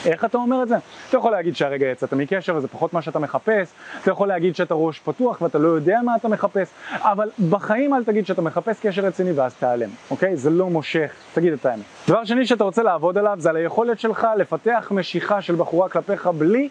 איך 0.06 0.24
אתה 0.24 0.38
אומר 0.38 0.62
את 0.62 0.68
זה? 0.68 0.76
אתה 1.08 1.16
יכול 1.16 1.32
להגיד 1.32 1.56
שהרגע 1.56 1.86
יצאת 1.86 2.12
מקשר 2.12 2.56
וזה 2.56 2.68
פחות 2.68 2.92
מה 2.92 3.02
שאתה 3.02 3.18
מחפש, 3.18 3.72
אתה 4.02 4.10
יכול 4.10 4.28
להגיד 4.28 4.56
שאתה 4.56 4.74
ראש 4.74 4.98
פתוח 5.00 5.42
ואתה 5.42 5.58
לא 5.58 5.68
יודע 5.68 6.00
מה 6.04 6.16
אתה 6.16 6.28
מחפש, 6.28 6.68
אבל 6.90 7.28
בחיים 7.50 7.94
אל 7.94 8.04
תגיד 8.04 8.26
שאתה 8.26 8.42
מחפש 8.42 8.80
קשר 8.80 9.02
רציני 9.02 9.32
ואז 9.32 9.54
תיעלם, 9.54 9.90
אוקיי? 10.10 10.36
זה 10.36 10.50
לא 10.50 10.70
מושך, 10.70 11.12
תגיד 11.34 11.52
את 11.52 11.66
האמת. 11.66 11.84
דבר 12.08 12.24
שני 12.24 12.46
שאתה 12.46 12.64
רוצה 12.64 12.82
לעבוד 12.82 13.18
עליו 13.18 13.36
זה 13.38 13.50
על 13.50 13.56
היכולת 13.56 14.00
שלך 14.00 14.26
לפתח 14.38 14.88
משיכה 14.90 15.42
של 15.42 15.54
בחורה 15.54 15.88
כלפיך 15.88 16.26
בלי 16.26 16.68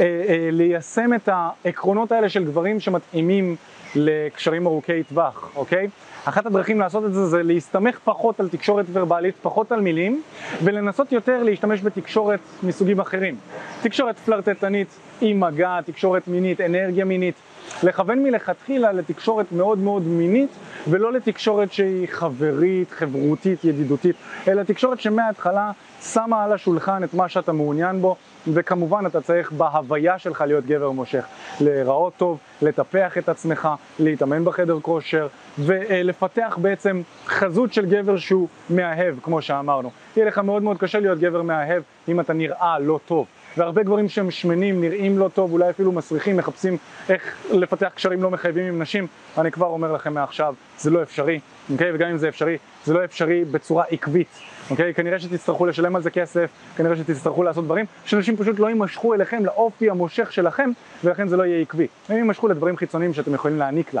אה, 0.00 0.24
אה, 0.28 0.48
ליישם 0.52 1.14
את 1.14 1.28
העקרונות 1.32 2.12
האלה 2.12 2.28
של 2.28 2.44
גברים 2.44 2.80
שמתאימים 2.80 3.56
לקשרים 3.96 4.66
ארוכי 4.66 5.02
טווח, 5.02 5.50
אוקיי? 5.56 5.88
אחת 6.24 6.46
הדרכים 6.46 6.80
לעשות 6.80 7.04
את 7.04 7.14
זה 7.14 7.26
זה 7.26 7.42
להסתמך 7.42 7.98
פחות 8.04 8.40
על 8.40 8.48
תקשורת 8.48 8.86
ורבלית, 8.92 9.34
פחות 9.42 9.72
על 9.72 9.80
מילים, 9.80 10.22
ולנסות 10.62 11.12
יותר 11.12 11.42
להשתמש 11.42 11.82
בתקשורת 11.82 12.40
מסוגים 12.62 13.00
אחרים. 13.00 13.36
תקשורת 13.82 14.18
פלרטטנית 14.18 14.88
עם 15.20 15.40
מגע, 15.40 15.80
תקשורת 15.86 16.28
מינית, 16.28 16.60
אנרגיה 16.60 17.04
מינית. 17.04 17.34
לכוון 17.82 18.22
מלכתחילה 18.22 18.92
לתקשורת 18.92 19.52
מאוד 19.52 19.78
מאוד 19.78 20.02
מינית 20.02 20.50
ולא 20.90 21.12
לתקשורת 21.12 21.72
שהיא 21.72 22.08
חברית, 22.10 22.90
חברותית, 22.90 23.64
ידידותית, 23.64 24.16
אלא 24.48 24.62
תקשורת 24.62 25.00
שמההתחלה 25.00 25.70
שמה 26.02 26.44
על 26.44 26.52
השולחן 26.52 27.04
את 27.04 27.14
מה 27.14 27.28
שאתה 27.28 27.52
מעוניין 27.52 28.00
בו 28.00 28.16
וכמובן 28.52 29.06
אתה 29.06 29.20
צריך 29.20 29.52
בהוויה 29.52 30.18
שלך 30.18 30.40
להיות 30.46 30.66
גבר 30.66 30.90
מושך, 30.90 31.24
להיראות 31.60 32.12
טוב, 32.16 32.38
לטפח 32.62 33.18
את 33.18 33.28
עצמך, 33.28 33.68
להתאמן 33.98 34.44
בחדר 34.44 34.78
כושר 34.82 35.26
ולפתח 35.58 36.58
בעצם 36.62 37.02
חזות 37.26 37.72
של 37.72 37.86
גבר 37.86 38.16
שהוא 38.16 38.48
מאהב 38.70 39.14
כמו 39.22 39.42
שאמרנו. 39.42 39.90
יהיה 40.16 40.26
לך 40.26 40.38
מאוד 40.38 40.62
מאוד 40.62 40.78
קשה 40.78 41.00
להיות 41.00 41.18
גבר 41.18 41.42
מאהב 41.42 41.82
אם 42.08 42.20
אתה 42.20 42.32
נראה 42.32 42.78
לא 42.78 43.00
טוב. 43.06 43.26
והרבה 43.56 43.82
גברים 43.82 44.08
שהם 44.08 44.30
שמנים, 44.30 44.80
נראים 44.80 45.18
לא 45.18 45.30
טוב, 45.34 45.52
אולי 45.52 45.70
אפילו 45.70 45.92
מסריחים, 45.92 46.36
מחפשים 46.36 46.76
איך 47.08 47.22
לפתח 47.52 47.90
קשרים 47.94 48.22
לא 48.22 48.30
מחייבים 48.30 48.66
עם 48.66 48.82
נשים, 48.82 49.06
אני 49.38 49.50
כבר 49.50 49.66
אומר 49.66 49.92
לכם 49.92 50.14
מעכשיו, 50.14 50.54
זה 50.78 50.90
לא 50.90 51.02
אפשרי, 51.02 51.40
אוקיי? 51.72 51.90
וגם 51.94 52.10
אם 52.10 52.16
זה 52.16 52.28
אפשרי, 52.28 52.58
זה 52.84 52.94
לא 52.94 53.04
אפשרי 53.04 53.44
בצורה 53.44 53.84
עקבית, 53.90 54.38
אוקיי? 54.70 54.94
כנראה 54.94 55.18
שתצטרכו 55.18 55.66
לשלם 55.66 55.96
על 55.96 56.02
זה 56.02 56.10
כסף, 56.10 56.50
כנראה 56.76 56.96
שתצטרכו 56.96 57.42
לעשות 57.42 57.64
דברים, 57.64 57.86
שאנשים 58.04 58.36
פשוט 58.36 58.58
לא 58.58 58.66
יימשכו 58.66 59.14
אליכם, 59.14 59.44
לאופי 59.44 59.90
המושך 59.90 60.32
שלכם, 60.32 60.70
ולכן 61.04 61.28
זה 61.28 61.36
לא 61.36 61.42
יהיה 61.42 61.60
עקבי. 61.60 61.86
הם 62.08 62.16
יימשכו 62.16 62.48
לדברים 62.48 62.76
חיצוניים 62.76 63.14
שאתם 63.14 63.34
יכולים 63.34 63.58
להעניק 63.58 63.94
לה, 63.94 64.00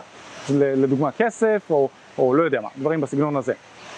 לדוגמה 0.50 1.10
כסף, 1.12 1.62
או, 1.70 1.88
או 2.18 2.34
לא 2.34 2.42
יודע 2.42 2.60
מה, 2.60 2.68
דברים 2.78 3.00
בסגנון 3.00 3.36
הזה. 3.36 3.52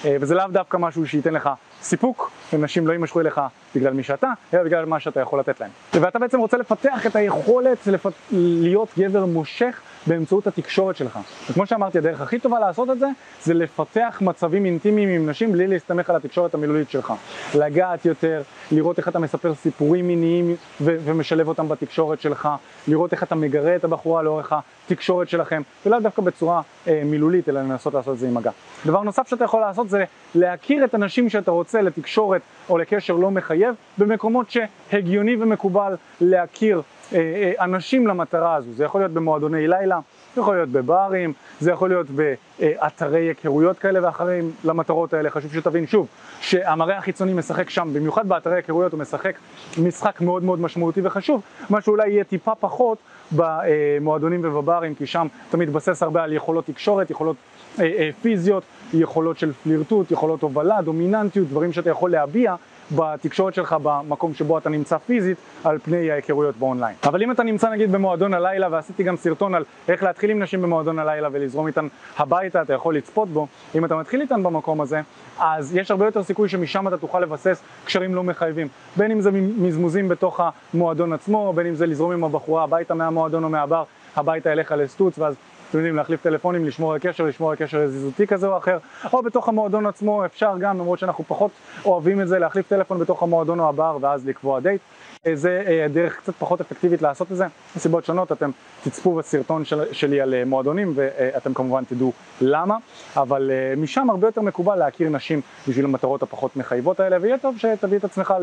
אה, 0.05 0.17
וזה 0.21 0.35
לאו 0.35 0.45
דווקא 0.53 0.77
משהו 0.77 1.07
שייתן 1.07 1.35
לך 1.35 1.51
סיפוק, 1.83 2.31
ונשים 2.53 2.87
לא 2.87 2.93
יימשכו 2.93 3.21
אליך 3.21 3.41
בגלל 3.75 3.93
מי 3.93 4.03
שאתה, 4.03 4.31
אלא 4.55 4.63
בגלל 4.63 4.85
מה 4.85 5.01
שאתה 5.01 5.21
יכול 5.21 5.41
לתת 5.41 5.61
להם. 5.61 5.71
ואתה 5.93 6.19
בעצם 6.19 6.39
רוצה 6.39 6.57
לפתח 6.57 7.07
את 7.07 7.17
היכולת 7.17 7.87
לפ... 7.87 8.07
להיות 8.33 8.89
גבר 8.99 9.27
מושך 9.27 9.81
באמצעות 10.07 10.47
התקשורת 10.47 10.97
שלך. 10.97 11.19
וכמו 11.51 11.67
שאמרתי, 11.67 11.99
הדרך 11.99 12.21
הכי 12.21 12.39
טובה 12.39 12.61
לעשות 12.61 12.91
את 12.91 12.99
זה, 12.99 13.07
זה 13.43 13.55
לפתח 13.55 14.19
מצבים 14.21 14.65
אינטימיים 14.65 15.09
עם 15.09 15.31
נשים 15.31 15.53
בלי 15.53 15.67
להסתמך 15.67 16.11
על 16.11 16.17
התקשורת 16.17 16.55
המילולית 16.55 16.91
שלך. 16.91 17.13
לגעת 17.55 18.05
יותר, 18.05 18.43
לראות 18.73 18.99
איך 18.99 19.09
אתה 19.09 19.19
מספר 19.19 19.55
סיפורים 19.55 20.09
מיניים 20.09 20.57
ו- 20.81 20.97
ומשלב 21.05 21.49
אותם 21.49 21.69
בתקשורת 21.69 22.21
שלך, 22.21 22.49
לראות 22.89 23.13
איך 23.13 23.23
אתה 23.23 23.35
מגרה 23.35 23.77
את 23.77 23.85
הבחורה 23.85 24.23
לאורך 24.23 24.53
התקשורת 24.87 25.29
שלכם, 25.29 25.63
ולאו 25.87 26.01
דווקא 26.01 26.23
בצורה 26.23 26.61
אה, 26.89 27.03
מילולית, 27.05 27.49
אלא 27.49 27.61
לנסות 27.61 27.95
לעשות 27.95 28.15
את 28.15 28.19
זה 28.19 28.27
עם 28.27 28.35
מגע. 28.35 28.51
דבר 28.87 29.03
נוסף 29.03 29.29
שאתה 29.29 29.45
יכול 29.45 29.61
לעשות 29.61 29.89
זה 29.89 30.05
להכיר 30.35 30.85
את 30.85 30.95
הנשים 30.95 31.29
שאתה 31.29 31.51
רוצה 31.51 31.66
לתקשורת 31.75 32.41
או 32.69 32.79
לקשר 32.79 33.15
לא 33.17 33.31
מחייב, 33.31 33.75
במקומות 33.99 34.47
שהגיוני 34.51 35.37
ומקובל 35.41 35.95
להכיר 36.21 36.83
אה, 37.13 37.19
אה, 37.19 37.65
אנשים 37.65 38.07
למטרה 38.07 38.55
הזו, 38.55 38.73
זה 38.73 38.85
יכול 38.85 39.01
להיות 39.01 39.13
במועדוני 39.13 39.69
לילה, 39.69 40.01
זה 40.37 40.41
יכול 40.41 40.55
להיות 40.57 40.69
בברים, 40.69 41.33
זה 41.61 41.71
יכול 41.71 41.89
להיות 41.89 42.07
באתרי 42.11 43.21
היכרויות 43.21 43.79
כאלה 43.79 44.07
ואחרים 44.07 44.51
למטרות 44.65 45.15
האלה, 45.15 45.31
חשוב 45.31 45.53
שתבין. 45.53 45.87
שוב 45.87 46.07
שהמראה 46.41 46.99
החיצוני 46.99 47.33
משחק 47.33 47.71
שם, 47.71 47.89
במיוחד 47.93 48.29
באתרי 48.29 48.55
היכרויות 48.57 48.93
הוא 48.93 49.01
משחק 49.01 49.37
משחק 49.79 50.21
מאוד 50.21 50.45
מאוד 50.45 50.61
משמעותי 50.61 51.01
וחשוב, 51.05 51.43
מה 51.71 51.81
שאולי 51.81 52.09
יהיה 52.11 52.25
טיפה 52.25 52.55
פחות 52.55 52.99
במועדונים 53.33 54.41
ובברים, 54.45 54.95
כי 54.95 55.07
שם 55.07 55.27
אתה 55.49 55.57
מתבסס 55.57 56.03
הרבה 56.03 56.23
על 56.23 56.33
יכולות 56.33 56.67
תקשורת, 56.67 57.11
יכולות 57.11 57.37
אה, 57.79 57.85
אה, 57.85 58.11
פיזיות, 58.23 58.63
יכולות 58.95 59.39
של 59.39 59.53
פלירטוט, 59.63 60.11
יכולות 60.11 60.43
הובלה, 60.43 60.83
דומיננטיות, 60.83 61.49
דברים 61.49 61.73
שאתה 61.73 61.91
יכול 61.91 62.11
להביע 62.11 62.55
בתקשורת 62.93 63.55
שלך 63.55 63.77
במקום 63.83 64.35
שבו 64.35 64.59
אתה 64.59 64.71
נמצא 64.71 64.99
פיזית 64.99 65.39
על 65.65 65.79
פני 65.79 66.11
ההיכרויות 66.11 66.57
באונליין. 66.57 66.97
אבל 67.05 67.23
אם 67.23 67.31
אתה 67.31 67.43
נמצא 67.43 67.71
נגיד 67.71 67.93
במועדון 67.93 68.35
הלילה 68.35 68.69
ועשיתי 68.71 69.03
גם 69.03 69.17
סרטון 69.17 69.55
על 69.55 69.65
איך 69.89 70.03
להתחיל 70.03 70.31
עם 70.31 70.43
נשים 70.43 70.63
במועדון 70.63 70.99
הלילה 70.99 71.29
ולזרום 71.33 71.67
איתן 71.67 71.87
הביתה, 72.19 72.63
אתה 72.63 72.73
יכול 72.73 72.97
לצפות 72.97 73.29
בו, 73.29 73.47
אם 73.75 73.85
אתה 73.85 73.97
מתחיל 73.97 74.21
איתן 74.21 74.43
במקום 74.43 74.81
הזה, 74.81 75.01
אז 75.39 75.77
יש 75.77 75.91
הרבה 75.91 76.05
יותר 76.05 76.23
סיכוי 76.23 76.49
שמשם 76.49 76.89
אתה 76.89 76.97
תוכל 76.97 77.21
לבסס 77.21 77.63
קשרים 77.85 78.15
לא 78.15 78.23
מחייבים. 78.23 78.69
בין 78.97 79.11
אם 79.11 79.21
זה 79.21 79.31
מזמוזים 79.33 80.09
בתוך 80.09 80.41
המועדון 80.75 81.13
עצמו, 81.13 81.53
בין 81.53 81.67
אם 81.67 81.75
זה 81.75 81.87
לזרום 81.87 82.13
עם 82.13 82.25
הבחורה 82.25 82.63
הביתה 82.63 82.95
מהמועדון 82.95 83.45
או 83.45 83.49
מהבר, 83.49 83.85
הביתה 84.17 84.53
אליך 84.53 84.75
לסטוץ, 84.77 85.19
ואז 85.19 85.35
אתם 85.71 85.79
יודעים, 85.79 85.97
להחליף 85.97 86.23
טלפונים, 86.23 86.65
לשמור 86.65 86.93
על 86.93 86.99
קשר, 86.99 87.25
לשמור 87.25 87.51
על 87.51 87.57
קשר 87.57 87.87
זיזותי 87.87 88.27
כזה 88.27 88.47
או 88.47 88.59
אחר, 88.59 88.79
או 89.13 89.23
בתוך 89.23 89.49
המועדון 89.49 89.87
עצמו 89.87 90.25
אפשר 90.25 90.55
גם, 90.61 90.79
למרות 90.79 90.99
שאנחנו 90.99 91.25
פחות 91.25 91.51
אוהבים 91.85 92.21
את 92.21 92.29
זה, 92.29 92.39
להחליף 92.39 92.69
טלפון 92.69 92.99
בתוך 92.99 93.23
המועדון 93.23 93.61
או 93.61 93.69
הבר 93.69 93.99
ואז 94.01 94.27
לקבוע 94.27 94.61
דייט. 94.61 94.81
אה, 95.27 95.37
זה 95.37 95.63
אה, 95.67 95.87
דרך 95.89 96.17
קצת 96.17 96.35
פחות 96.39 96.61
אפקטיבית 96.61 97.03
לעשות 97.03 97.33
את 97.33 97.37
זה, 97.37 97.47
מסיבות 97.77 98.05
שונות, 98.05 98.33
אתם 98.33 98.51
תצפו 98.85 99.15
בסרטון 99.15 99.65
של, 99.65 99.93
שלי 99.93 100.21
על 100.21 100.35
אה, 100.35 100.45
מועדונים 100.45 100.93
ואתם 100.95 101.55
כמובן 101.55 101.85
תדעו 101.85 102.13
למה, 102.41 102.77
אבל 103.17 103.51
משם 103.77 104.11
הרבה 104.11 104.29
יותר 104.29 104.41
מקובל 104.41 104.77
להכיר 104.77 105.09
נשים 105.09 105.41
בשביל 105.69 105.85
המטרות 105.85 106.23
הפחות 106.23 106.57
מחייבות 106.57 107.01
האלה, 107.01 107.17
ויהיה 107.21 107.39
טוב 107.39 107.59
שתביא 107.59 107.99
את 107.99 108.05
עצמך 108.05 108.35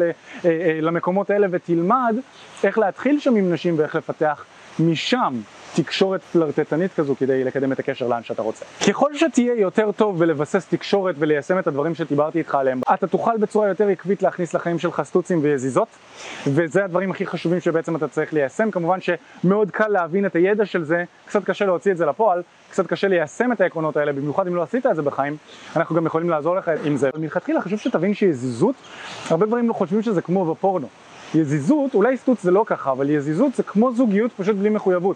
למקומות 0.81 1.29
האלה 1.29 1.47
ותלמד 1.51 2.15
איך 2.63 2.77
להתחיל 2.77 3.19
שם 3.19 3.35
עם 3.35 3.53
נשים 3.53 3.75
ואיך 3.77 3.95
לפתח 3.95 4.45
משם 4.79 5.33
תקשורת 5.75 6.21
פלרטטנית 6.21 6.93
כזו 6.93 7.15
כדי 7.15 7.43
לקדם 7.43 7.71
את 7.71 7.79
הקשר 7.79 8.07
לאן 8.07 8.23
שאתה 8.23 8.41
רוצה. 8.41 8.65
ככל 8.87 9.17
שתהיה 9.17 9.55
יותר 9.55 9.91
טוב 9.91 10.19
בלבסס 10.19 10.65
תקשורת 10.69 11.15
וליישם 11.19 11.59
את 11.59 11.67
הדברים 11.67 11.95
שדיברתי 11.95 12.39
איתך 12.39 12.55
עליהם, 12.55 12.81
אתה 12.93 13.07
תוכל 13.07 13.37
בצורה 13.37 13.67
יותר 13.67 13.87
עקבית 13.87 14.23
להכניס 14.23 14.53
לחיים 14.53 14.79
שלך 14.79 15.01
סטוצים 15.03 15.39
ויזיזות, 15.43 15.87
וזה 16.47 16.85
הדברים 16.85 17.11
הכי 17.11 17.25
חשובים 17.25 17.59
שבעצם 17.59 17.95
אתה 17.95 18.07
צריך 18.07 18.33
ליישם. 18.33 18.71
כמובן 18.71 18.99
שמאוד 19.01 19.71
קל 19.71 19.87
להבין 19.87 20.25
את 20.25 20.35
הידע 20.35 20.65
של 20.65 20.83
זה, 20.83 21.03
קצת 21.25 21.43
קשה 21.43 21.65
להוציא 21.65 21.91
את 21.91 21.97
זה 21.97 22.05
לפועל, 22.05 22.41
קצת 22.71 22.87
קשה 22.87 23.07
ליישם 23.07 23.51
את 23.51 23.61
העקרונות 23.61 23.97
האלה, 23.97 24.13
במיוחד 24.13 24.47
אם 24.47 24.55
לא 24.55 24.63
עשית 24.63 24.85
את 24.85 24.95
זה 24.95 25.01
בחיים, 25.01 25.37
אנחנו 25.75 25.95
גם 25.95 26.05
יכולים 26.05 26.29
לעזור 26.29 26.55
לך 26.55 26.71
עם 26.83 26.97
זה. 26.97 27.09
מלכתחילה 27.17 27.61
חשוב 27.61 27.79
שתבין 27.79 28.13
שיזיזות, 28.13 28.75
הרבה 29.29 29.45
דברים 29.45 29.67
לא 29.67 29.73
חושבים 29.73 30.01
שזה 30.01 30.21
כמו 30.21 30.45
בפורנו. 30.45 30.87
יזיזות, 31.35 31.93
אולי 31.93 32.17
סטוץ 32.17 32.43
זה 32.43 32.51
לא 32.51 32.63
ככה, 32.67 32.91
אבל 32.91 33.09
יזיזות 33.09 33.55
זה 33.55 33.63
כמו 33.63 33.93
זוגיות 33.93 34.31
פשוט 34.37 34.55
בלי 34.55 34.69
מחויבות. 34.69 35.15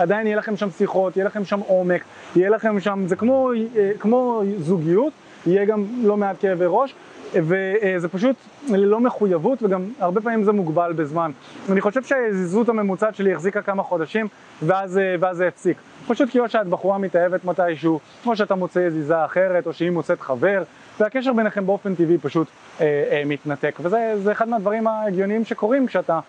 עדיין 0.00 0.26
יהיה 0.26 0.36
לכם 0.36 0.56
שם 0.56 0.70
שיחות, 0.70 1.16
יהיה 1.16 1.26
לכם 1.26 1.44
שם 1.44 1.60
עומק, 1.60 2.02
יהיה 2.36 2.50
לכם 2.50 2.80
שם, 2.80 3.02
זה 3.06 3.16
כמו, 3.16 3.50
אה, 3.76 3.90
כמו 3.98 4.42
זוגיות, 4.58 5.12
יהיה 5.46 5.64
גם 5.64 5.84
לא 6.02 6.16
מעט 6.16 6.36
כאבי 6.40 6.64
ראש, 6.68 6.94
וזה 7.34 8.08
פשוט 8.08 8.36
ללא 8.68 9.00
מחויבות 9.00 9.62
וגם 9.62 9.84
הרבה 10.00 10.20
פעמים 10.20 10.44
זה 10.44 10.52
מוגבל 10.52 10.92
בזמן. 10.96 11.30
אני 11.70 11.80
חושב 11.80 12.02
שהזיזות 12.02 12.68
הממוצעת 12.68 13.14
שלי 13.14 13.34
החזיקה 13.34 13.62
כמה 13.62 13.82
חודשים 13.82 14.26
אה, 14.26 14.66
ואז 14.68 15.00
זה 15.32 15.48
הפסיק. 15.48 15.76
פשוט 16.08 16.30
כי 16.30 16.40
או 16.40 16.48
שאת 16.48 16.66
בחורה 16.66 16.98
מתאהבת 16.98 17.44
מתישהו, 17.44 18.00
או 18.26 18.36
שאתה 18.36 18.54
מוצא 18.54 18.78
יזיזה 18.78 19.24
אחרת, 19.24 19.66
או 19.66 19.72
שהיא 19.72 19.90
מוצאת 19.90 20.20
חבר, 20.20 20.62
והקשר 21.00 21.32
ביניכם 21.32 21.66
באופן 21.66 21.94
טבעי 21.94 22.18
פשוט 22.18 22.46
אה, 22.80 22.86
אה, 23.10 23.22
מתנתק. 23.26 23.78
וזה 23.80 24.32
אחד 24.32 24.48
מהדברים 24.48 24.86
ההגיוניים 24.86 25.44
שקורים 25.44 25.86
כשאתה 25.86 26.20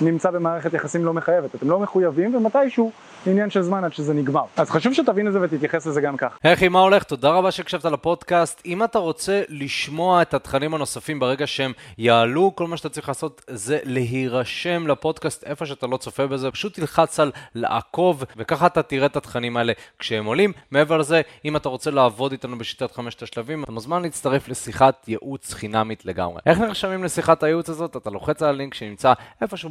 נמצא 0.00 0.30
במערכת 0.30 0.74
יחסים 0.74 1.04
לא 1.04 1.12
מחייבת. 1.12 1.54
אתם 1.54 1.70
לא 1.70 1.78
מחויבים 1.78 2.34
ומתישהו 2.34 2.92
עניין 3.26 3.50
של 3.50 3.62
זמן 3.62 3.84
עד 3.84 3.92
שזה 3.92 4.14
נגמר. 4.14 4.42
אז 4.56 4.70
חשוב 4.70 4.92
שתבין 4.92 5.28
את 5.28 5.32
זה 5.32 5.40
ותתייחס 5.42 5.86
לזה 5.86 6.00
גם 6.00 6.16
ככה. 6.16 6.36
אחי, 6.52 6.68
מה 6.68 6.80
הולך? 6.80 7.02
תודה 7.02 7.30
רבה 7.30 7.50
שהקשבת 7.50 7.84
לפודקאסט. 7.84 8.62
אם 8.66 8.84
אתה 8.84 8.98
רוצה 8.98 9.42
לשמוע 9.48 10.22
את 10.22 10.34
התכנים 10.34 10.74
הנוספים 10.74 11.18
ברגע 11.18 11.46
שהם 11.46 11.72
יעלו, 11.98 12.52
כל 12.56 12.66
מה 12.66 12.76
שאתה 12.76 12.88
צריך 12.88 13.08
לעשות 13.08 13.42
זה 13.46 13.78
להירשם 13.84 14.86
לפודקאסט 14.86 15.44
איפה 15.44 15.66
שאתה 15.66 15.86
לא 15.86 15.96
צופה 15.96 16.26
בזה, 16.26 16.50
פשוט 16.50 16.74
תלחץ 16.74 17.20
על 17.20 17.32
לעקוב, 17.54 18.24
וככה 18.36 18.66
אתה 18.66 18.82
תראה 18.82 19.06
את 19.06 19.16
התכנים 19.16 19.56
האלה 19.56 19.72
כשהם 19.98 20.24
עולים. 20.24 20.52
מעבר 20.70 20.96
לזה, 20.96 21.20
אם 21.44 21.56
אתה 21.56 21.68
רוצה 21.68 21.90
לעבוד 21.90 22.32
איתנו 22.32 22.58
בשיטת 22.58 22.92
חמשת 22.92 23.22
השלבים, 23.22 23.64
אתה 23.64 23.72
מוזמן 23.72 24.02
להצטרף 24.02 24.48
לשיחת 24.48 25.08
ייעוץ 25.08 25.54
חינמית 25.54 26.04
לגמרי. 26.04 26.40
איך 26.46 26.58
נרשמים 26.58 27.04
לשיחת 27.04 27.42
הייעוץ 27.42 27.68
הזאת? 27.70 27.96
אתה 27.96 28.10
לוחץ 28.10 28.42
על 28.42 28.48
הלינק 28.48 28.74
שנמצא 28.74 29.12
איפשהו 29.40 29.70